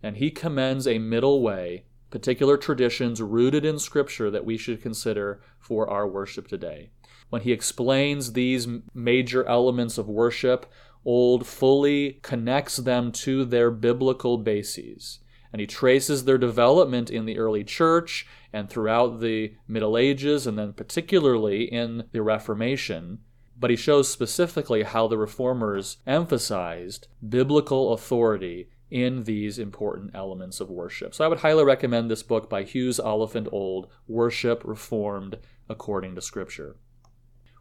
And 0.02 0.16
he 0.16 0.30
commends 0.30 0.86
a 0.86 0.98
middle 0.98 1.42
way, 1.42 1.84
particular 2.10 2.56
traditions 2.56 3.22
rooted 3.22 3.64
in 3.64 3.78
Scripture 3.78 4.30
that 4.30 4.44
we 4.44 4.56
should 4.58 4.82
consider 4.82 5.40
for 5.58 5.88
our 5.88 6.06
worship 6.06 6.48
today. 6.48 6.90
When 7.30 7.42
he 7.42 7.52
explains 7.52 8.32
these 8.32 8.68
major 8.92 9.44
elements 9.46 9.96
of 9.96 10.08
worship, 10.08 10.66
Old 11.04 11.46
fully 11.46 12.20
connects 12.22 12.76
them 12.76 13.12
to 13.12 13.44
their 13.44 13.70
biblical 13.70 14.38
bases. 14.38 15.18
And 15.52 15.60
he 15.60 15.66
traces 15.66 16.24
their 16.24 16.38
development 16.38 17.10
in 17.10 17.26
the 17.26 17.38
early 17.38 17.64
church 17.64 18.26
and 18.52 18.70
throughout 18.70 19.20
the 19.20 19.54
Middle 19.68 19.98
Ages, 19.98 20.46
and 20.46 20.58
then 20.58 20.72
particularly 20.72 21.64
in 21.64 22.04
the 22.12 22.22
Reformation. 22.22 23.18
But 23.58 23.70
he 23.70 23.76
shows 23.76 24.08
specifically 24.08 24.82
how 24.82 25.08
the 25.08 25.18
reformers 25.18 25.98
emphasized 26.06 27.08
biblical 27.28 27.92
authority 27.92 28.68
in 28.90 29.24
these 29.24 29.58
important 29.58 30.10
elements 30.14 30.60
of 30.60 30.70
worship. 30.70 31.14
So 31.14 31.24
I 31.24 31.28
would 31.28 31.40
highly 31.40 31.64
recommend 31.64 32.10
this 32.10 32.22
book 32.22 32.50
by 32.50 32.62
Hughes 32.62 33.00
Oliphant 33.00 33.48
Old, 33.50 33.88
Worship 34.06 34.62
Reformed 34.64 35.38
According 35.68 36.14
to 36.14 36.20
Scripture. 36.20 36.76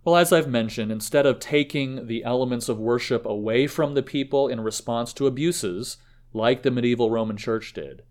Well, 0.04 0.16
as 0.16 0.34
I've 0.34 0.48
mentioned, 0.48 0.92
instead 0.92 1.26
of 1.26 1.40
taking 1.40 2.08
the 2.08 2.24
elements 2.24 2.70
of 2.70 2.80
worship 2.80 3.26
away 3.26 3.68
from 3.68 3.94
the 3.94 4.02
people 4.02 4.48
in 4.48 4.62
response 4.62 5.14
to 5.14 5.28
abuses, 5.28 5.98
like 6.34 6.64
the 6.64 6.72
medieval 6.72 7.12
Roman 7.12 7.38
Church 7.38 7.74
did, 7.74 8.04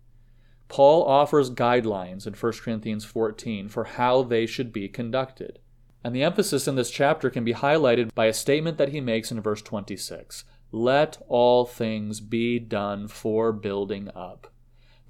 Paul 0.69 1.03
offers 1.03 1.51
guidelines 1.51 2.25
in 2.25 2.33
1 2.33 2.53
Corinthians 2.63 3.03
14 3.03 3.67
for 3.67 3.83
how 3.83 4.23
they 4.23 4.45
should 4.45 4.71
be 4.71 4.87
conducted. 4.87 5.59
And 6.01 6.15
the 6.15 6.23
emphasis 6.23 6.65
in 6.65 6.75
this 6.75 6.89
chapter 6.89 7.29
can 7.29 7.43
be 7.43 7.53
highlighted 7.53 8.13
by 8.15 8.27
a 8.27 8.33
statement 8.33 8.77
that 8.77 8.89
he 8.89 9.01
makes 9.01 9.31
in 9.31 9.41
verse 9.41 9.61
26 9.61 10.45
Let 10.71 11.21
all 11.27 11.65
things 11.65 12.21
be 12.21 12.57
done 12.57 13.09
for 13.09 13.51
building 13.51 14.09
up. 14.15 14.47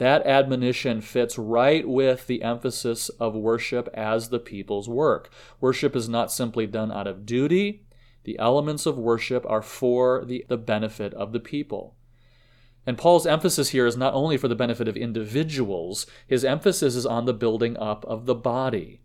That 0.02 0.26
admonition 0.26 1.00
fits 1.00 1.38
right 1.38 1.88
with 1.88 2.26
the 2.26 2.42
emphasis 2.42 3.10
of 3.20 3.36
worship 3.36 3.88
as 3.94 4.30
the 4.30 4.40
people's 4.40 4.90
work. 4.90 5.30
Worship 5.60 5.96
is 5.96 6.10
not 6.10 6.32
simply 6.32 6.66
done 6.66 6.92
out 6.92 7.06
of 7.06 7.24
duty, 7.24 7.86
the 8.24 8.40
elements 8.40 8.88
of 8.88 8.98
worship 8.98 9.46
are 9.48 9.62
for 9.62 10.26
the, 10.26 10.44
the 10.48 10.58
benefit 10.58 11.14
of 11.14 11.34
the 11.34 11.40
people. 11.40 11.94
And 12.84 12.98
Paul's 12.98 13.28
emphasis 13.28 13.70
here 13.70 13.86
is 13.86 13.96
not 13.96 14.16
only 14.16 14.38
for 14.38 14.48
the 14.48 14.56
benefit 14.56 14.88
of 14.88 14.98
individuals, 14.98 16.08
his 16.26 16.44
emphasis 16.44 16.96
is 16.96 17.06
on 17.06 17.26
the 17.26 17.32
building 17.32 17.78
up 17.78 18.04
of 18.06 18.26
the 18.26 18.34
body. 18.34 19.02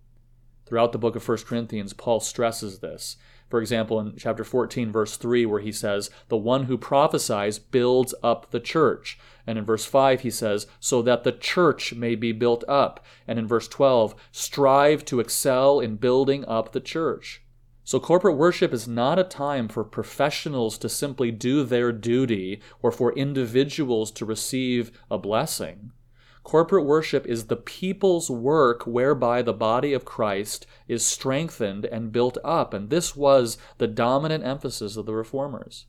Throughout 0.65 0.93
the 0.93 0.99
book 0.99 1.15
of 1.15 1.29
1 1.29 1.37
Corinthians, 1.47 1.93
Paul 1.93 2.21
stresses 2.21 2.79
this 2.79 3.19
For 3.49 3.61
example, 3.61 4.01
in 4.01 4.15
chapter 4.17 4.43
14, 4.43 4.91
verse 4.91 5.17
3, 5.17 5.47
where 5.47 5.61
he 5.61 5.71
says, 5.71 6.11
The 6.29 6.37
one 6.37 6.65
who 6.65 6.77
prophesies 6.77 7.59
builds 7.59 8.15
up 8.23 8.51
the 8.51 8.61
church. 8.61 9.19
And 9.47 9.57
in 9.59 9.65
verse 9.65 9.85
5, 9.85 10.23
he 10.23 10.31
says, 10.31 10.67
So 10.81 11.01
that 11.03 11.23
the 11.23 11.33
church 11.33 11.95
may 11.95 12.17
be 12.17 12.33
built 12.33 12.65
up. 12.67 13.05
And 13.29 13.39
in 13.39 13.47
verse 13.47 13.69
12, 13.69 14.17
Strive 14.33 15.05
to 15.07 15.21
excel 15.21 15.79
in 15.79 15.97
building 15.97 16.45
up 16.47 16.73
the 16.73 16.81
church. 16.81 17.43
So, 17.85 18.01
corporate 18.01 18.37
worship 18.37 18.73
is 18.73 18.89
not 18.89 19.17
a 19.17 19.23
time 19.23 19.69
for 19.69 19.85
professionals 19.85 20.77
to 20.79 20.89
simply 20.89 21.31
do 21.31 21.63
their 21.63 21.93
duty 21.93 22.61
or 22.83 22.91
for 22.91 23.13
individuals 23.13 24.11
to 24.13 24.25
receive 24.25 24.91
a 25.09 25.19
blessing. 25.19 25.93
Corporate 26.47 26.85
worship 26.85 27.27
is 27.27 27.47
the 27.47 27.57
people's 27.57 28.31
work 28.31 28.87
whereby 28.87 29.43
the 29.43 29.53
body 29.53 29.93
of 29.93 30.05
Christ 30.05 30.65
is 30.87 31.05
strengthened 31.05 31.85
and 31.85 32.13
built 32.13 32.39
up, 32.45 32.73
and 32.73 32.89
this 32.89 33.17
was 33.17 33.59
the 33.79 33.89
dominant 33.89 34.45
emphasis 34.45 34.97
of 34.97 35.07
the 35.07 35.13
reformers. 35.13 35.87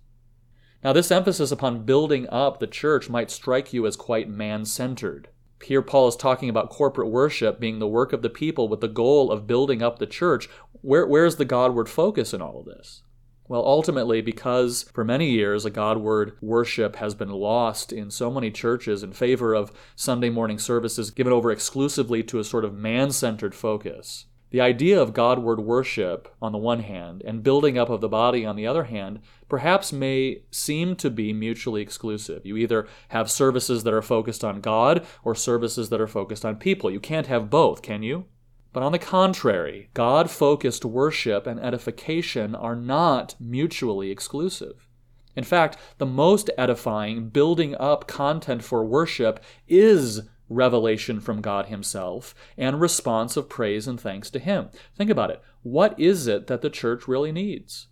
Now, 0.84 0.94
this 0.94 1.12
emphasis 1.12 1.52
upon 1.52 1.86
building 1.86 2.28
up 2.30 2.60
the 2.60 2.66
church 2.66 3.08
might 3.08 3.30
strike 3.30 3.72
you 3.72 3.86
as 3.86 3.96
quite 3.96 4.30
man 4.30 4.66
centered. 4.66 5.30
Here, 5.64 5.84
Paul 5.84 6.08
is 6.08 6.16
talking 6.16 6.50
about 6.50 6.72
corporate 6.72 7.12
worship 7.12 7.60
being 7.60 7.78
the 7.78 7.88
work 7.88 8.12
of 8.12 8.24
the 8.24 8.28
people 8.28 8.68
with 8.68 8.82
the 8.82 8.88
goal 8.88 9.32
of 9.32 9.46
building 9.46 9.84
up 9.84 10.00
the 10.00 10.08
church. 10.08 10.50
Where, 10.82 11.06
where's 11.06 11.36
the 11.36 11.46
Godward 11.46 11.88
focus 11.88 12.34
in 12.34 12.42
all 12.42 12.62
of 12.62 12.66
this? 12.66 13.04
Well, 13.50 13.64
ultimately, 13.66 14.20
because 14.22 14.84
for 14.94 15.06
many 15.06 15.30
years 15.30 15.64
a 15.64 15.70
Godward 15.70 16.38
worship 16.42 16.98
has 16.98 17.16
been 17.16 17.30
lost 17.30 17.94
in 17.94 18.12
so 18.12 18.30
many 18.30 18.52
churches 18.52 19.04
in 19.04 19.14
favor 19.14 19.54
of 19.54 19.72
Sunday 19.96 20.30
morning 20.30 20.60
services 20.60 21.12
given 21.12 21.32
over 21.32 21.50
exclusively 21.50 22.24
to 22.24 22.40
a 22.40 22.44
sort 22.44 22.66
of 22.66 22.74
man 22.74 23.12
centered 23.12 23.56
focus. 23.56 24.26
The 24.50 24.62
idea 24.62 25.02
of 25.02 25.14
Godward 25.14 25.62
worship 25.62 26.34
on 26.42 26.52
the 26.52 26.58
one 26.58 26.80
hand 26.82 27.22
and 27.26 27.44
building 27.44 27.78
up 27.78 27.90
of 27.90 28.02
the 28.02 28.10
body 28.10 28.46
on 28.46 28.56
the 28.56 28.68
other 28.68 28.86
hand 28.86 29.20
perhaps 29.50 29.92
may 29.94 30.44
seem 30.52 30.96
to 30.98 31.10
be 31.10 31.32
mutually 31.34 31.82
exclusive. 31.82 32.46
You 32.46 32.58
either 32.58 32.88
have 33.10 33.32
services 33.32 33.84
that 33.84 33.94
are 33.94 34.02
focused 34.02 34.44
on 34.44 34.62
God 34.62 35.06
or 35.24 35.36
services 35.36 35.90
that 35.90 36.02
are 36.02 36.08
focused 36.08 36.46
on 36.46 36.56
people. 36.58 36.90
You 36.90 37.02
can't 37.02 37.28
have 37.28 37.50
both, 37.50 37.82
can 37.82 38.04
you? 38.04 38.26
But 38.74 38.84
on 38.84 38.92
the 38.92 39.00
contrary, 39.00 39.90
God 39.94 40.30
focused 40.30 40.86
worship 40.86 41.48
and 41.48 41.60
edification 41.60 42.54
are 42.54 42.76
not 42.76 43.36
mutually 43.40 44.12
exclusive. 44.12 44.88
In 45.36 45.44
fact, 45.44 45.78
the 45.98 46.06
most 46.06 46.50
edifying, 46.58 47.30
building 47.30 47.76
up 47.80 48.08
content 48.08 48.64
for 48.64 48.84
worship 48.84 49.40
is 49.68 50.22
revelation 50.50 51.20
from 51.20 51.42
God 51.42 51.68
Himself 51.68 52.34
and 52.58 52.82
response 52.82 53.38
of 53.38 53.50
praise 53.50 53.88
and 53.88 54.00
thanks 54.00 54.30
to 54.32 54.40
Him. 54.40 54.70
Think 54.96 55.10
about 55.10 55.30
it. 55.30 55.42
What 55.62 56.00
is 56.00 56.28
it 56.28 56.48
that 56.48 56.62
the 56.62 56.70
church 56.70 57.08
really 57.08 57.32
needs? 57.32 57.88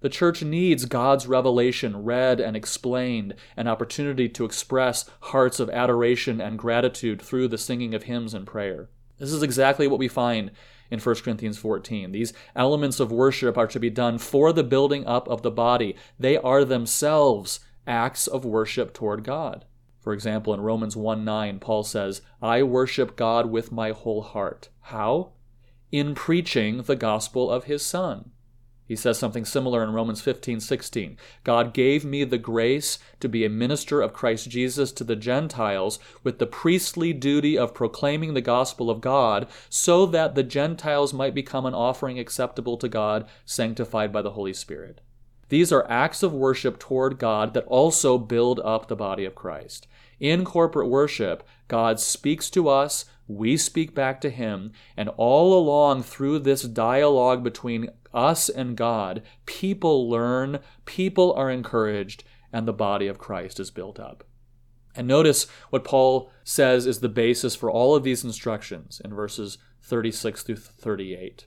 The 0.00 0.08
church 0.08 0.42
needs 0.42 0.84
God's 0.84 1.28
revelation 1.28 2.02
read 2.02 2.40
and 2.40 2.56
explained, 2.56 3.34
an 3.56 3.68
opportunity 3.68 4.28
to 4.30 4.44
express 4.44 5.08
hearts 5.20 5.60
of 5.60 5.70
adoration 5.70 6.40
and 6.40 6.58
gratitude 6.58 7.22
through 7.22 7.46
the 7.48 7.58
singing 7.58 7.94
of 7.94 8.04
hymns 8.04 8.34
and 8.34 8.44
prayer. 8.44 8.90
This 9.22 9.32
is 9.32 9.44
exactly 9.44 9.86
what 9.86 10.00
we 10.00 10.08
find 10.08 10.50
in 10.90 10.98
1 10.98 11.14
Corinthians 11.22 11.56
14. 11.56 12.10
These 12.10 12.32
elements 12.56 12.98
of 12.98 13.12
worship 13.12 13.56
are 13.56 13.68
to 13.68 13.78
be 13.78 13.88
done 13.88 14.18
for 14.18 14.52
the 14.52 14.64
building 14.64 15.06
up 15.06 15.28
of 15.28 15.42
the 15.42 15.50
body. 15.52 15.94
They 16.18 16.36
are 16.38 16.64
themselves 16.64 17.60
acts 17.86 18.26
of 18.26 18.44
worship 18.44 18.92
toward 18.92 19.22
God. 19.22 19.64
For 20.00 20.12
example, 20.12 20.52
in 20.52 20.60
Romans 20.60 20.96
1 20.96 21.24
9, 21.24 21.60
Paul 21.60 21.84
says, 21.84 22.22
I 22.42 22.64
worship 22.64 23.14
God 23.14 23.46
with 23.46 23.70
my 23.70 23.92
whole 23.92 24.22
heart. 24.22 24.70
How? 24.80 25.34
In 25.92 26.16
preaching 26.16 26.82
the 26.82 26.96
gospel 26.96 27.48
of 27.48 27.64
his 27.66 27.86
Son. 27.86 28.32
He 28.86 28.96
says 28.96 29.18
something 29.18 29.44
similar 29.44 29.82
in 29.82 29.92
Romans 29.92 30.20
15, 30.20 30.60
16. 30.60 31.16
God 31.44 31.72
gave 31.72 32.04
me 32.04 32.24
the 32.24 32.38
grace 32.38 32.98
to 33.20 33.28
be 33.28 33.44
a 33.44 33.48
minister 33.48 34.02
of 34.02 34.12
Christ 34.12 34.50
Jesus 34.50 34.92
to 34.92 35.04
the 35.04 35.16
Gentiles 35.16 35.98
with 36.22 36.38
the 36.38 36.46
priestly 36.46 37.12
duty 37.12 37.56
of 37.56 37.74
proclaiming 37.74 38.34
the 38.34 38.40
gospel 38.40 38.90
of 38.90 39.00
God, 39.00 39.46
so 39.68 40.04
that 40.06 40.34
the 40.34 40.42
Gentiles 40.42 41.14
might 41.14 41.34
become 41.34 41.64
an 41.64 41.74
offering 41.74 42.18
acceptable 42.18 42.76
to 42.76 42.88
God, 42.88 43.26
sanctified 43.44 44.12
by 44.12 44.20
the 44.20 44.32
Holy 44.32 44.52
Spirit. 44.52 45.00
These 45.48 45.70
are 45.70 45.86
acts 45.90 46.22
of 46.22 46.32
worship 46.32 46.78
toward 46.78 47.18
God 47.18 47.54
that 47.54 47.66
also 47.66 48.18
build 48.18 48.58
up 48.60 48.88
the 48.88 48.96
body 48.96 49.24
of 49.24 49.34
Christ. 49.34 49.86
In 50.18 50.44
corporate 50.44 50.88
worship, 50.88 51.46
God 51.68 52.00
speaks 52.00 52.48
to 52.50 52.68
us, 52.68 53.04
we 53.36 53.56
speak 53.56 53.94
back 53.94 54.20
to 54.20 54.30
Him, 54.30 54.72
and 54.96 55.08
all 55.16 55.58
along 55.58 56.02
through 56.02 56.40
this 56.40 56.62
dialogue 56.62 57.42
between 57.42 57.88
us 58.12 58.48
and 58.48 58.76
God, 58.76 59.22
people 59.46 60.08
learn, 60.08 60.60
people 60.84 61.32
are 61.34 61.50
encouraged, 61.50 62.24
and 62.52 62.66
the 62.68 62.72
body 62.72 63.06
of 63.06 63.18
Christ 63.18 63.58
is 63.58 63.70
built 63.70 63.98
up. 63.98 64.24
And 64.94 65.06
notice 65.08 65.46
what 65.70 65.84
Paul 65.84 66.30
says 66.44 66.86
is 66.86 67.00
the 67.00 67.08
basis 67.08 67.54
for 67.54 67.70
all 67.70 67.94
of 67.94 68.04
these 68.04 68.24
instructions 68.24 69.00
in 69.02 69.14
verses 69.14 69.58
36 69.82 70.42
through 70.42 70.56
38. 70.56 71.46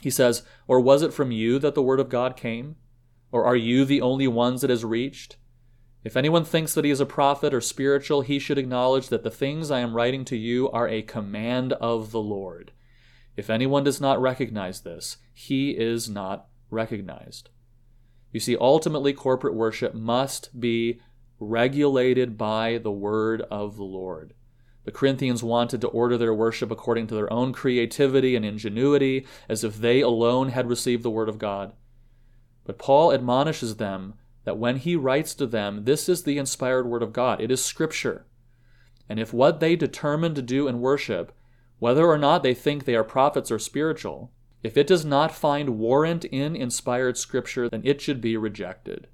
He 0.00 0.10
says, 0.10 0.42
Or 0.66 0.80
was 0.80 1.02
it 1.02 1.12
from 1.12 1.30
you 1.30 1.58
that 1.58 1.74
the 1.74 1.82
word 1.82 2.00
of 2.00 2.08
God 2.08 2.36
came? 2.36 2.76
Or 3.30 3.44
are 3.44 3.56
you 3.56 3.84
the 3.84 4.00
only 4.00 4.26
ones 4.26 4.64
it 4.64 4.70
has 4.70 4.84
reached? 4.84 5.36
If 6.04 6.16
anyone 6.16 6.44
thinks 6.44 6.74
that 6.74 6.84
he 6.84 6.90
is 6.90 7.00
a 7.00 7.06
prophet 7.06 7.54
or 7.54 7.60
spiritual, 7.60 8.22
he 8.22 8.38
should 8.38 8.58
acknowledge 8.58 9.08
that 9.08 9.22
the 9.22 9.30
things 9.30 9.70
I 9.70 9.80
am 9.80 9.94
writing 9.94 10.24
to 10.26 10.36
you 10.36 10.68
are 10.70 10.88
a 10.88 11.02
command 11.02 11.74
of 11.74 12.10
the 12.10 12.20
Lord. 12.20 12.72
If 13.36 13.48
anyone 13.48 13.84
does 13.84 14.00
not 14.00 14.20
recognize 14.20 14.80
this, 14.80 15.18
he 15.32 15.70
is 15.70 16.08
not 16.08 16.48
recognized. 16.70 17.50
You 18.32 18.40
see, 18.40 18.56
ultimately, 18.56 19.12
corporate 19.12 19.54
worship 19.54 19.94
must 19.94 20.58
be 20.58 21.00
regulated 21.38 22.36
by 22.36 22.78
the 22.78 22.90
word 22.90 23.42
of 23.42 23.76
the 23.76 23.84
Lord. 23.84 24.34
The 24.84 24.92
Corinthians 24.92 25.44
wanted 25.44 25.80
to 25.82 25.88
order 25.88 26.18
their 26.18 26.34
worship 26.34 26.70
according 26.70 27.06
to 27.08 27.14
their 27.14 27.32
own 27.32 27.52
creativity 27.52 28.34
and 28.34 28.44
ingenuity, 28.44 29.26
as 29.48 29.62
if 29.62 29.76
they 29.76 30.00
alone 30.00 30.48
had 30.48 30.68
received 30.68 31.04
the 31.04 31.10
word 31.10 31.28
of 31.28 31.38
God. 31.38 31.72
But 32.64 32.78
Paul 32.78 33.12
admonishes 33.12 33.76
them 33.76 34.14
that 34.44 34.58
when 34.58 34.76
he 34.76 34.96
writes 34.96 35.34
to 35.34 35.46
them, 35.46 35.84
this 35.84 36.08
is 36.08 36.22
the 36.22 36.38
inspired 36.38 36.86
word 36.86 37.02
of 37.02 37.12
God, 37.12 37.40
it 37.40 37.50
is 37.50 37.64
Scripture. 37.64 38.26
And 39.08 39.20
if 39.20 39.32
what 39.32 39.60
they 39.60 39.76
determine 39.76 40.34
to 40.34 40.42
do 40.42 40.68
in 40.68 40.80
worship 40.80 41.32
whether 41.78 42.06
or 42.06 42.16
not 42.16 42.44
they 42.44 42.54
think 42.54 42.84
they 42.84 42.94
are 42.94 43.02
prophets 43.02 43.50
or 43.50 43.58
spiritual, 43.58 44.30
if 44.62 44.76
it 44.76 44.86
does 44.86 45.04
not 45.04 45.34
find 45.34 45.78
warrant 45.78 46.24
in 46.26 46.54
inspired 46.54 47.18
scripture, 47.18 47.68
then 47.68 47.82
it 47.84 48.00
should 48.00 48.20
be 48.20 48.36
rejected. 48.36 49.08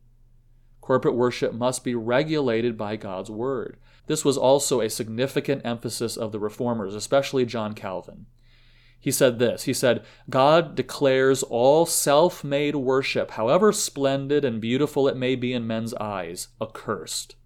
Corporate 0.83 1.15
worship 1.15 1.55
must 1.55 1.83
be 1.83 1.95
regulated 1.95 2.77
by 2.77 2.97
God's 2.97 3.31
word. 3.31 3.79
This 4.07 4.25
was 4.25 4.37
also 4.37 4.83
a 4.83 4.91
significant 4.91 5.63
emphasis 5.65 6.17
of 6.17 6.31
the 6.31 6.39
reformers, 6.39 6.95
especially 6.95 7.47
John 7.47 7.73
Calvin. 7.73 8.27
He 9.01 9.11
said 9.13 9.39
this 9.39 9.65
He 9.65 9.73
said, 9.73 10.05
God 10.29 10.75
declares 10.75 11.43
all 11.43 11.87
self 11.87 12.43
made 12.43 12.77
worship, 12.77 13.33
however 13.33 13.73
splendid 13.73 14.45
and 14.45 14.61
beautiful 14.61 15.09
it 15.09 15.17
may 15.17 15.37
be 15.37 15.53
in 15.53 15.67
men's 15.67 15.95
eyes, 15.95 16.49
accursed. 16.61 17.37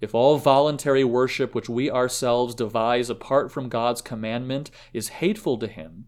If 0.00 0.14
all 0.14 0.38
voluntary 0.38 1.04
worship 1.04 1.54
which 1.54 1.68
we 1.68 1.90
ourselves 1.90 2.54
devise 2.54 3.08
apart 3.08 3.50
from 3.50 3.68
God's 3.68 4.02
commandment 4.02 4.70
is 4.92 5.08
hateful 5.08 5.58
to 5.58 5.66
Him, 5.66 6.06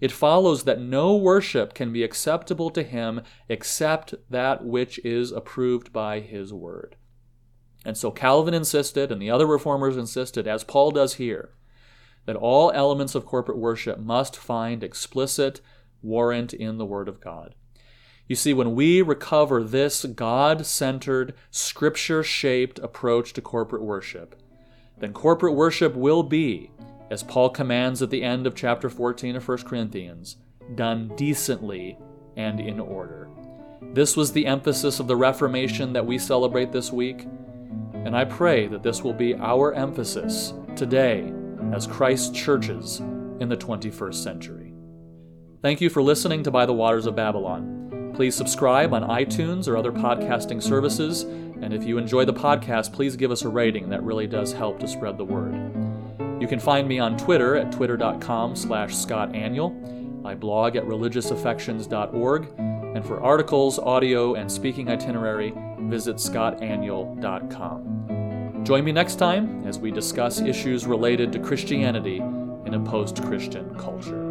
it 0.00 0.10
follows 0.10 0.64
that 0.64 0.80
no 0.80 1.14
worship 1.14 1.74
can 1.74 1.92
be 1.92 2.02
acceptable 2.02 2.70
to 2.70 2.82
Him 2.82 3.22
except 3.48 4.14
that 4.28 4.64
which 4.64 4.98
is 5.04 5.30
approved 5.30 5.92
by 5.92 6.20
His 6.20 6.52
Word. 6.52 6.96
And 7.84 7.96
so 7.96 8.10
Calvin 8.10 8.52
insisted, 8.52 9.10
and 9.10 9.22
the 9.22 9.30
other 9.30 9.46
reformers 9.46 9.96
insisted, 9.96 10.46
as 10.46 10.64
Paul 10.64 10.90
does 10.90 11.14
here, 11.14 11.54
that 12.26 12.36
all 12.36 12.70
elements 12.72 13.14
of 13.14 13.26
corporate 13.26 13.58
worship 13.58 13.98
must 13.98 14.36
find 14.36 14.82
explicit 14.82 15.60
warrant 16.02 16.52
in 16.52 16.78
the 16.78 16.86
Word 16.86 17.08
of 17.08 17.20
God. 17.20 17.54
You 18.26 18.36
see, 18.36 18.54
when 18.54 18.74
we 18.74 19.02
recover 19.02 19.64
this 19.64 20.04
God 20.04 20.64
centered, 20.64 21.34
scripture 21.50 22.22
shaped 22.22 22.78
approach 22.78 23.32
to 23.32 23.40
corporate 23.40 23.82
worship, 23.82 24.40
then 24.98 25.12
corporate 25.12 25.56
worship 25.56 25.96
will 25.96 26.22
be, 26.22 26.70
as 27.10 27.24
Paul 27.24 27.50
commands 27.50 28.02
at 28.02 28.10
the 28.10 28.22
end 28.22 28.46
of 28.46 28.54
chapter 28.54 28.88
14 28.88 29.34
of 29.34 29.48
1 29.48 29.58
Corinthians, 29.64 30.36
done 30.76 31.10
decently 31.16 31.98
and 32.36 32.60
in 32.60 32.78
order. 32.78 33.28
This 33.92 34.16
was 34.16 34.32
the 34.32 34.46
emphasis 34.46 35.00
of 35.00 35.08
the 35.08 35.16
Reformation 35.16 35.92
that 35.94 36.06
we 36.06 36.18
celebrate 36.18 36.70
this 36.70 36.92
week, 36.92 37.26
and 38.04 38.16
I 38.16 38.24
pray 38.24 38.68
that 38.68 38.84
this 38.84 39.02
will 39.02 39.14
be 39.14 39.34
our 39.34 39.74
emphasis 39.74 40.54
today 40.76 41.32
as 41.72 41.86
Christ's 41.86 42.30
churches 42.30 43.00
in 43.00 43.48
the 43.48 43.56
21st 43.56 44.14
century. 44.14 44.72
Thank 45.62 45.80
you 45.80 45.90
for 45.90 46.02
listening 46.02 46.42
to 46.44 46.50
By 46.50 46.66
the 46.66 46.72
Waters 46.72 47.06
of 47.06 47.16
Babylon. 47.16 48.12
Please 48.14 48.34
subscribe 48.34 48.92
on 48.92 49.02
iTunes 49.02 49.68
or 49.68 49.76
other 49.76 49.92
podcasting 49.92 50.62
services. 50.62 51.22
And 51.22 51.72
if 51.72 51.84
you 51.84 51.98
enjoy 51.98 52.24
the 52.24 52.32
podcast, 52.32 52.92
please 52.92 53.16
give 53.16 53.30
us 53.30 53.42
a 53.42 53.48
rating. 53.48 53.90
That 53.90 54.02
really 54.02 54.26
does 54.26 54.52
help 54.52 54.80
to 54.80 54.88
spread 54.88 55.18
the 55.18 55.24
word. 55.24 55.54
You 56.40 56.48
can 56.48 56.58
find 56.58 56.88
me 56.88 56.98
on 56.98 57.18
Twitter 57.18 57.56
at 57.56 57.70
twitter.com 57.70 58.56
slash 58.56 58.92
scottaniol. 58.92 60.24
I 60.24 60.34
blog 60.34 60.76
at 60.76 60.84
religiousaffections.org. 60.84 62.48
And 62.58 63.06
for 63.06 63.22
articles, 63.22 63.78
audio, 63.78 64.34
and 64.34 64.50
speaking 64.50 64.88
itinerary, 64.88 65.52
visit 65.78 66.16
scottaniol.com. 66.16 68.19
Join 68.62 68.84
me 68.84 68.92
next 68.92 69.16
time 69.16 69.66
as 69.66 69.78
we 69.78 69.90
discuss 69.90 70.40
issues 70.40 70.86
related 70.86 71.32
to 71.32 71.38
Christianity 71.38 72.18
in 72.18 72.74
a 72.74 72.80
post 72.80 73.22
Christian 73.24 73.74
culture. 73.76 74.29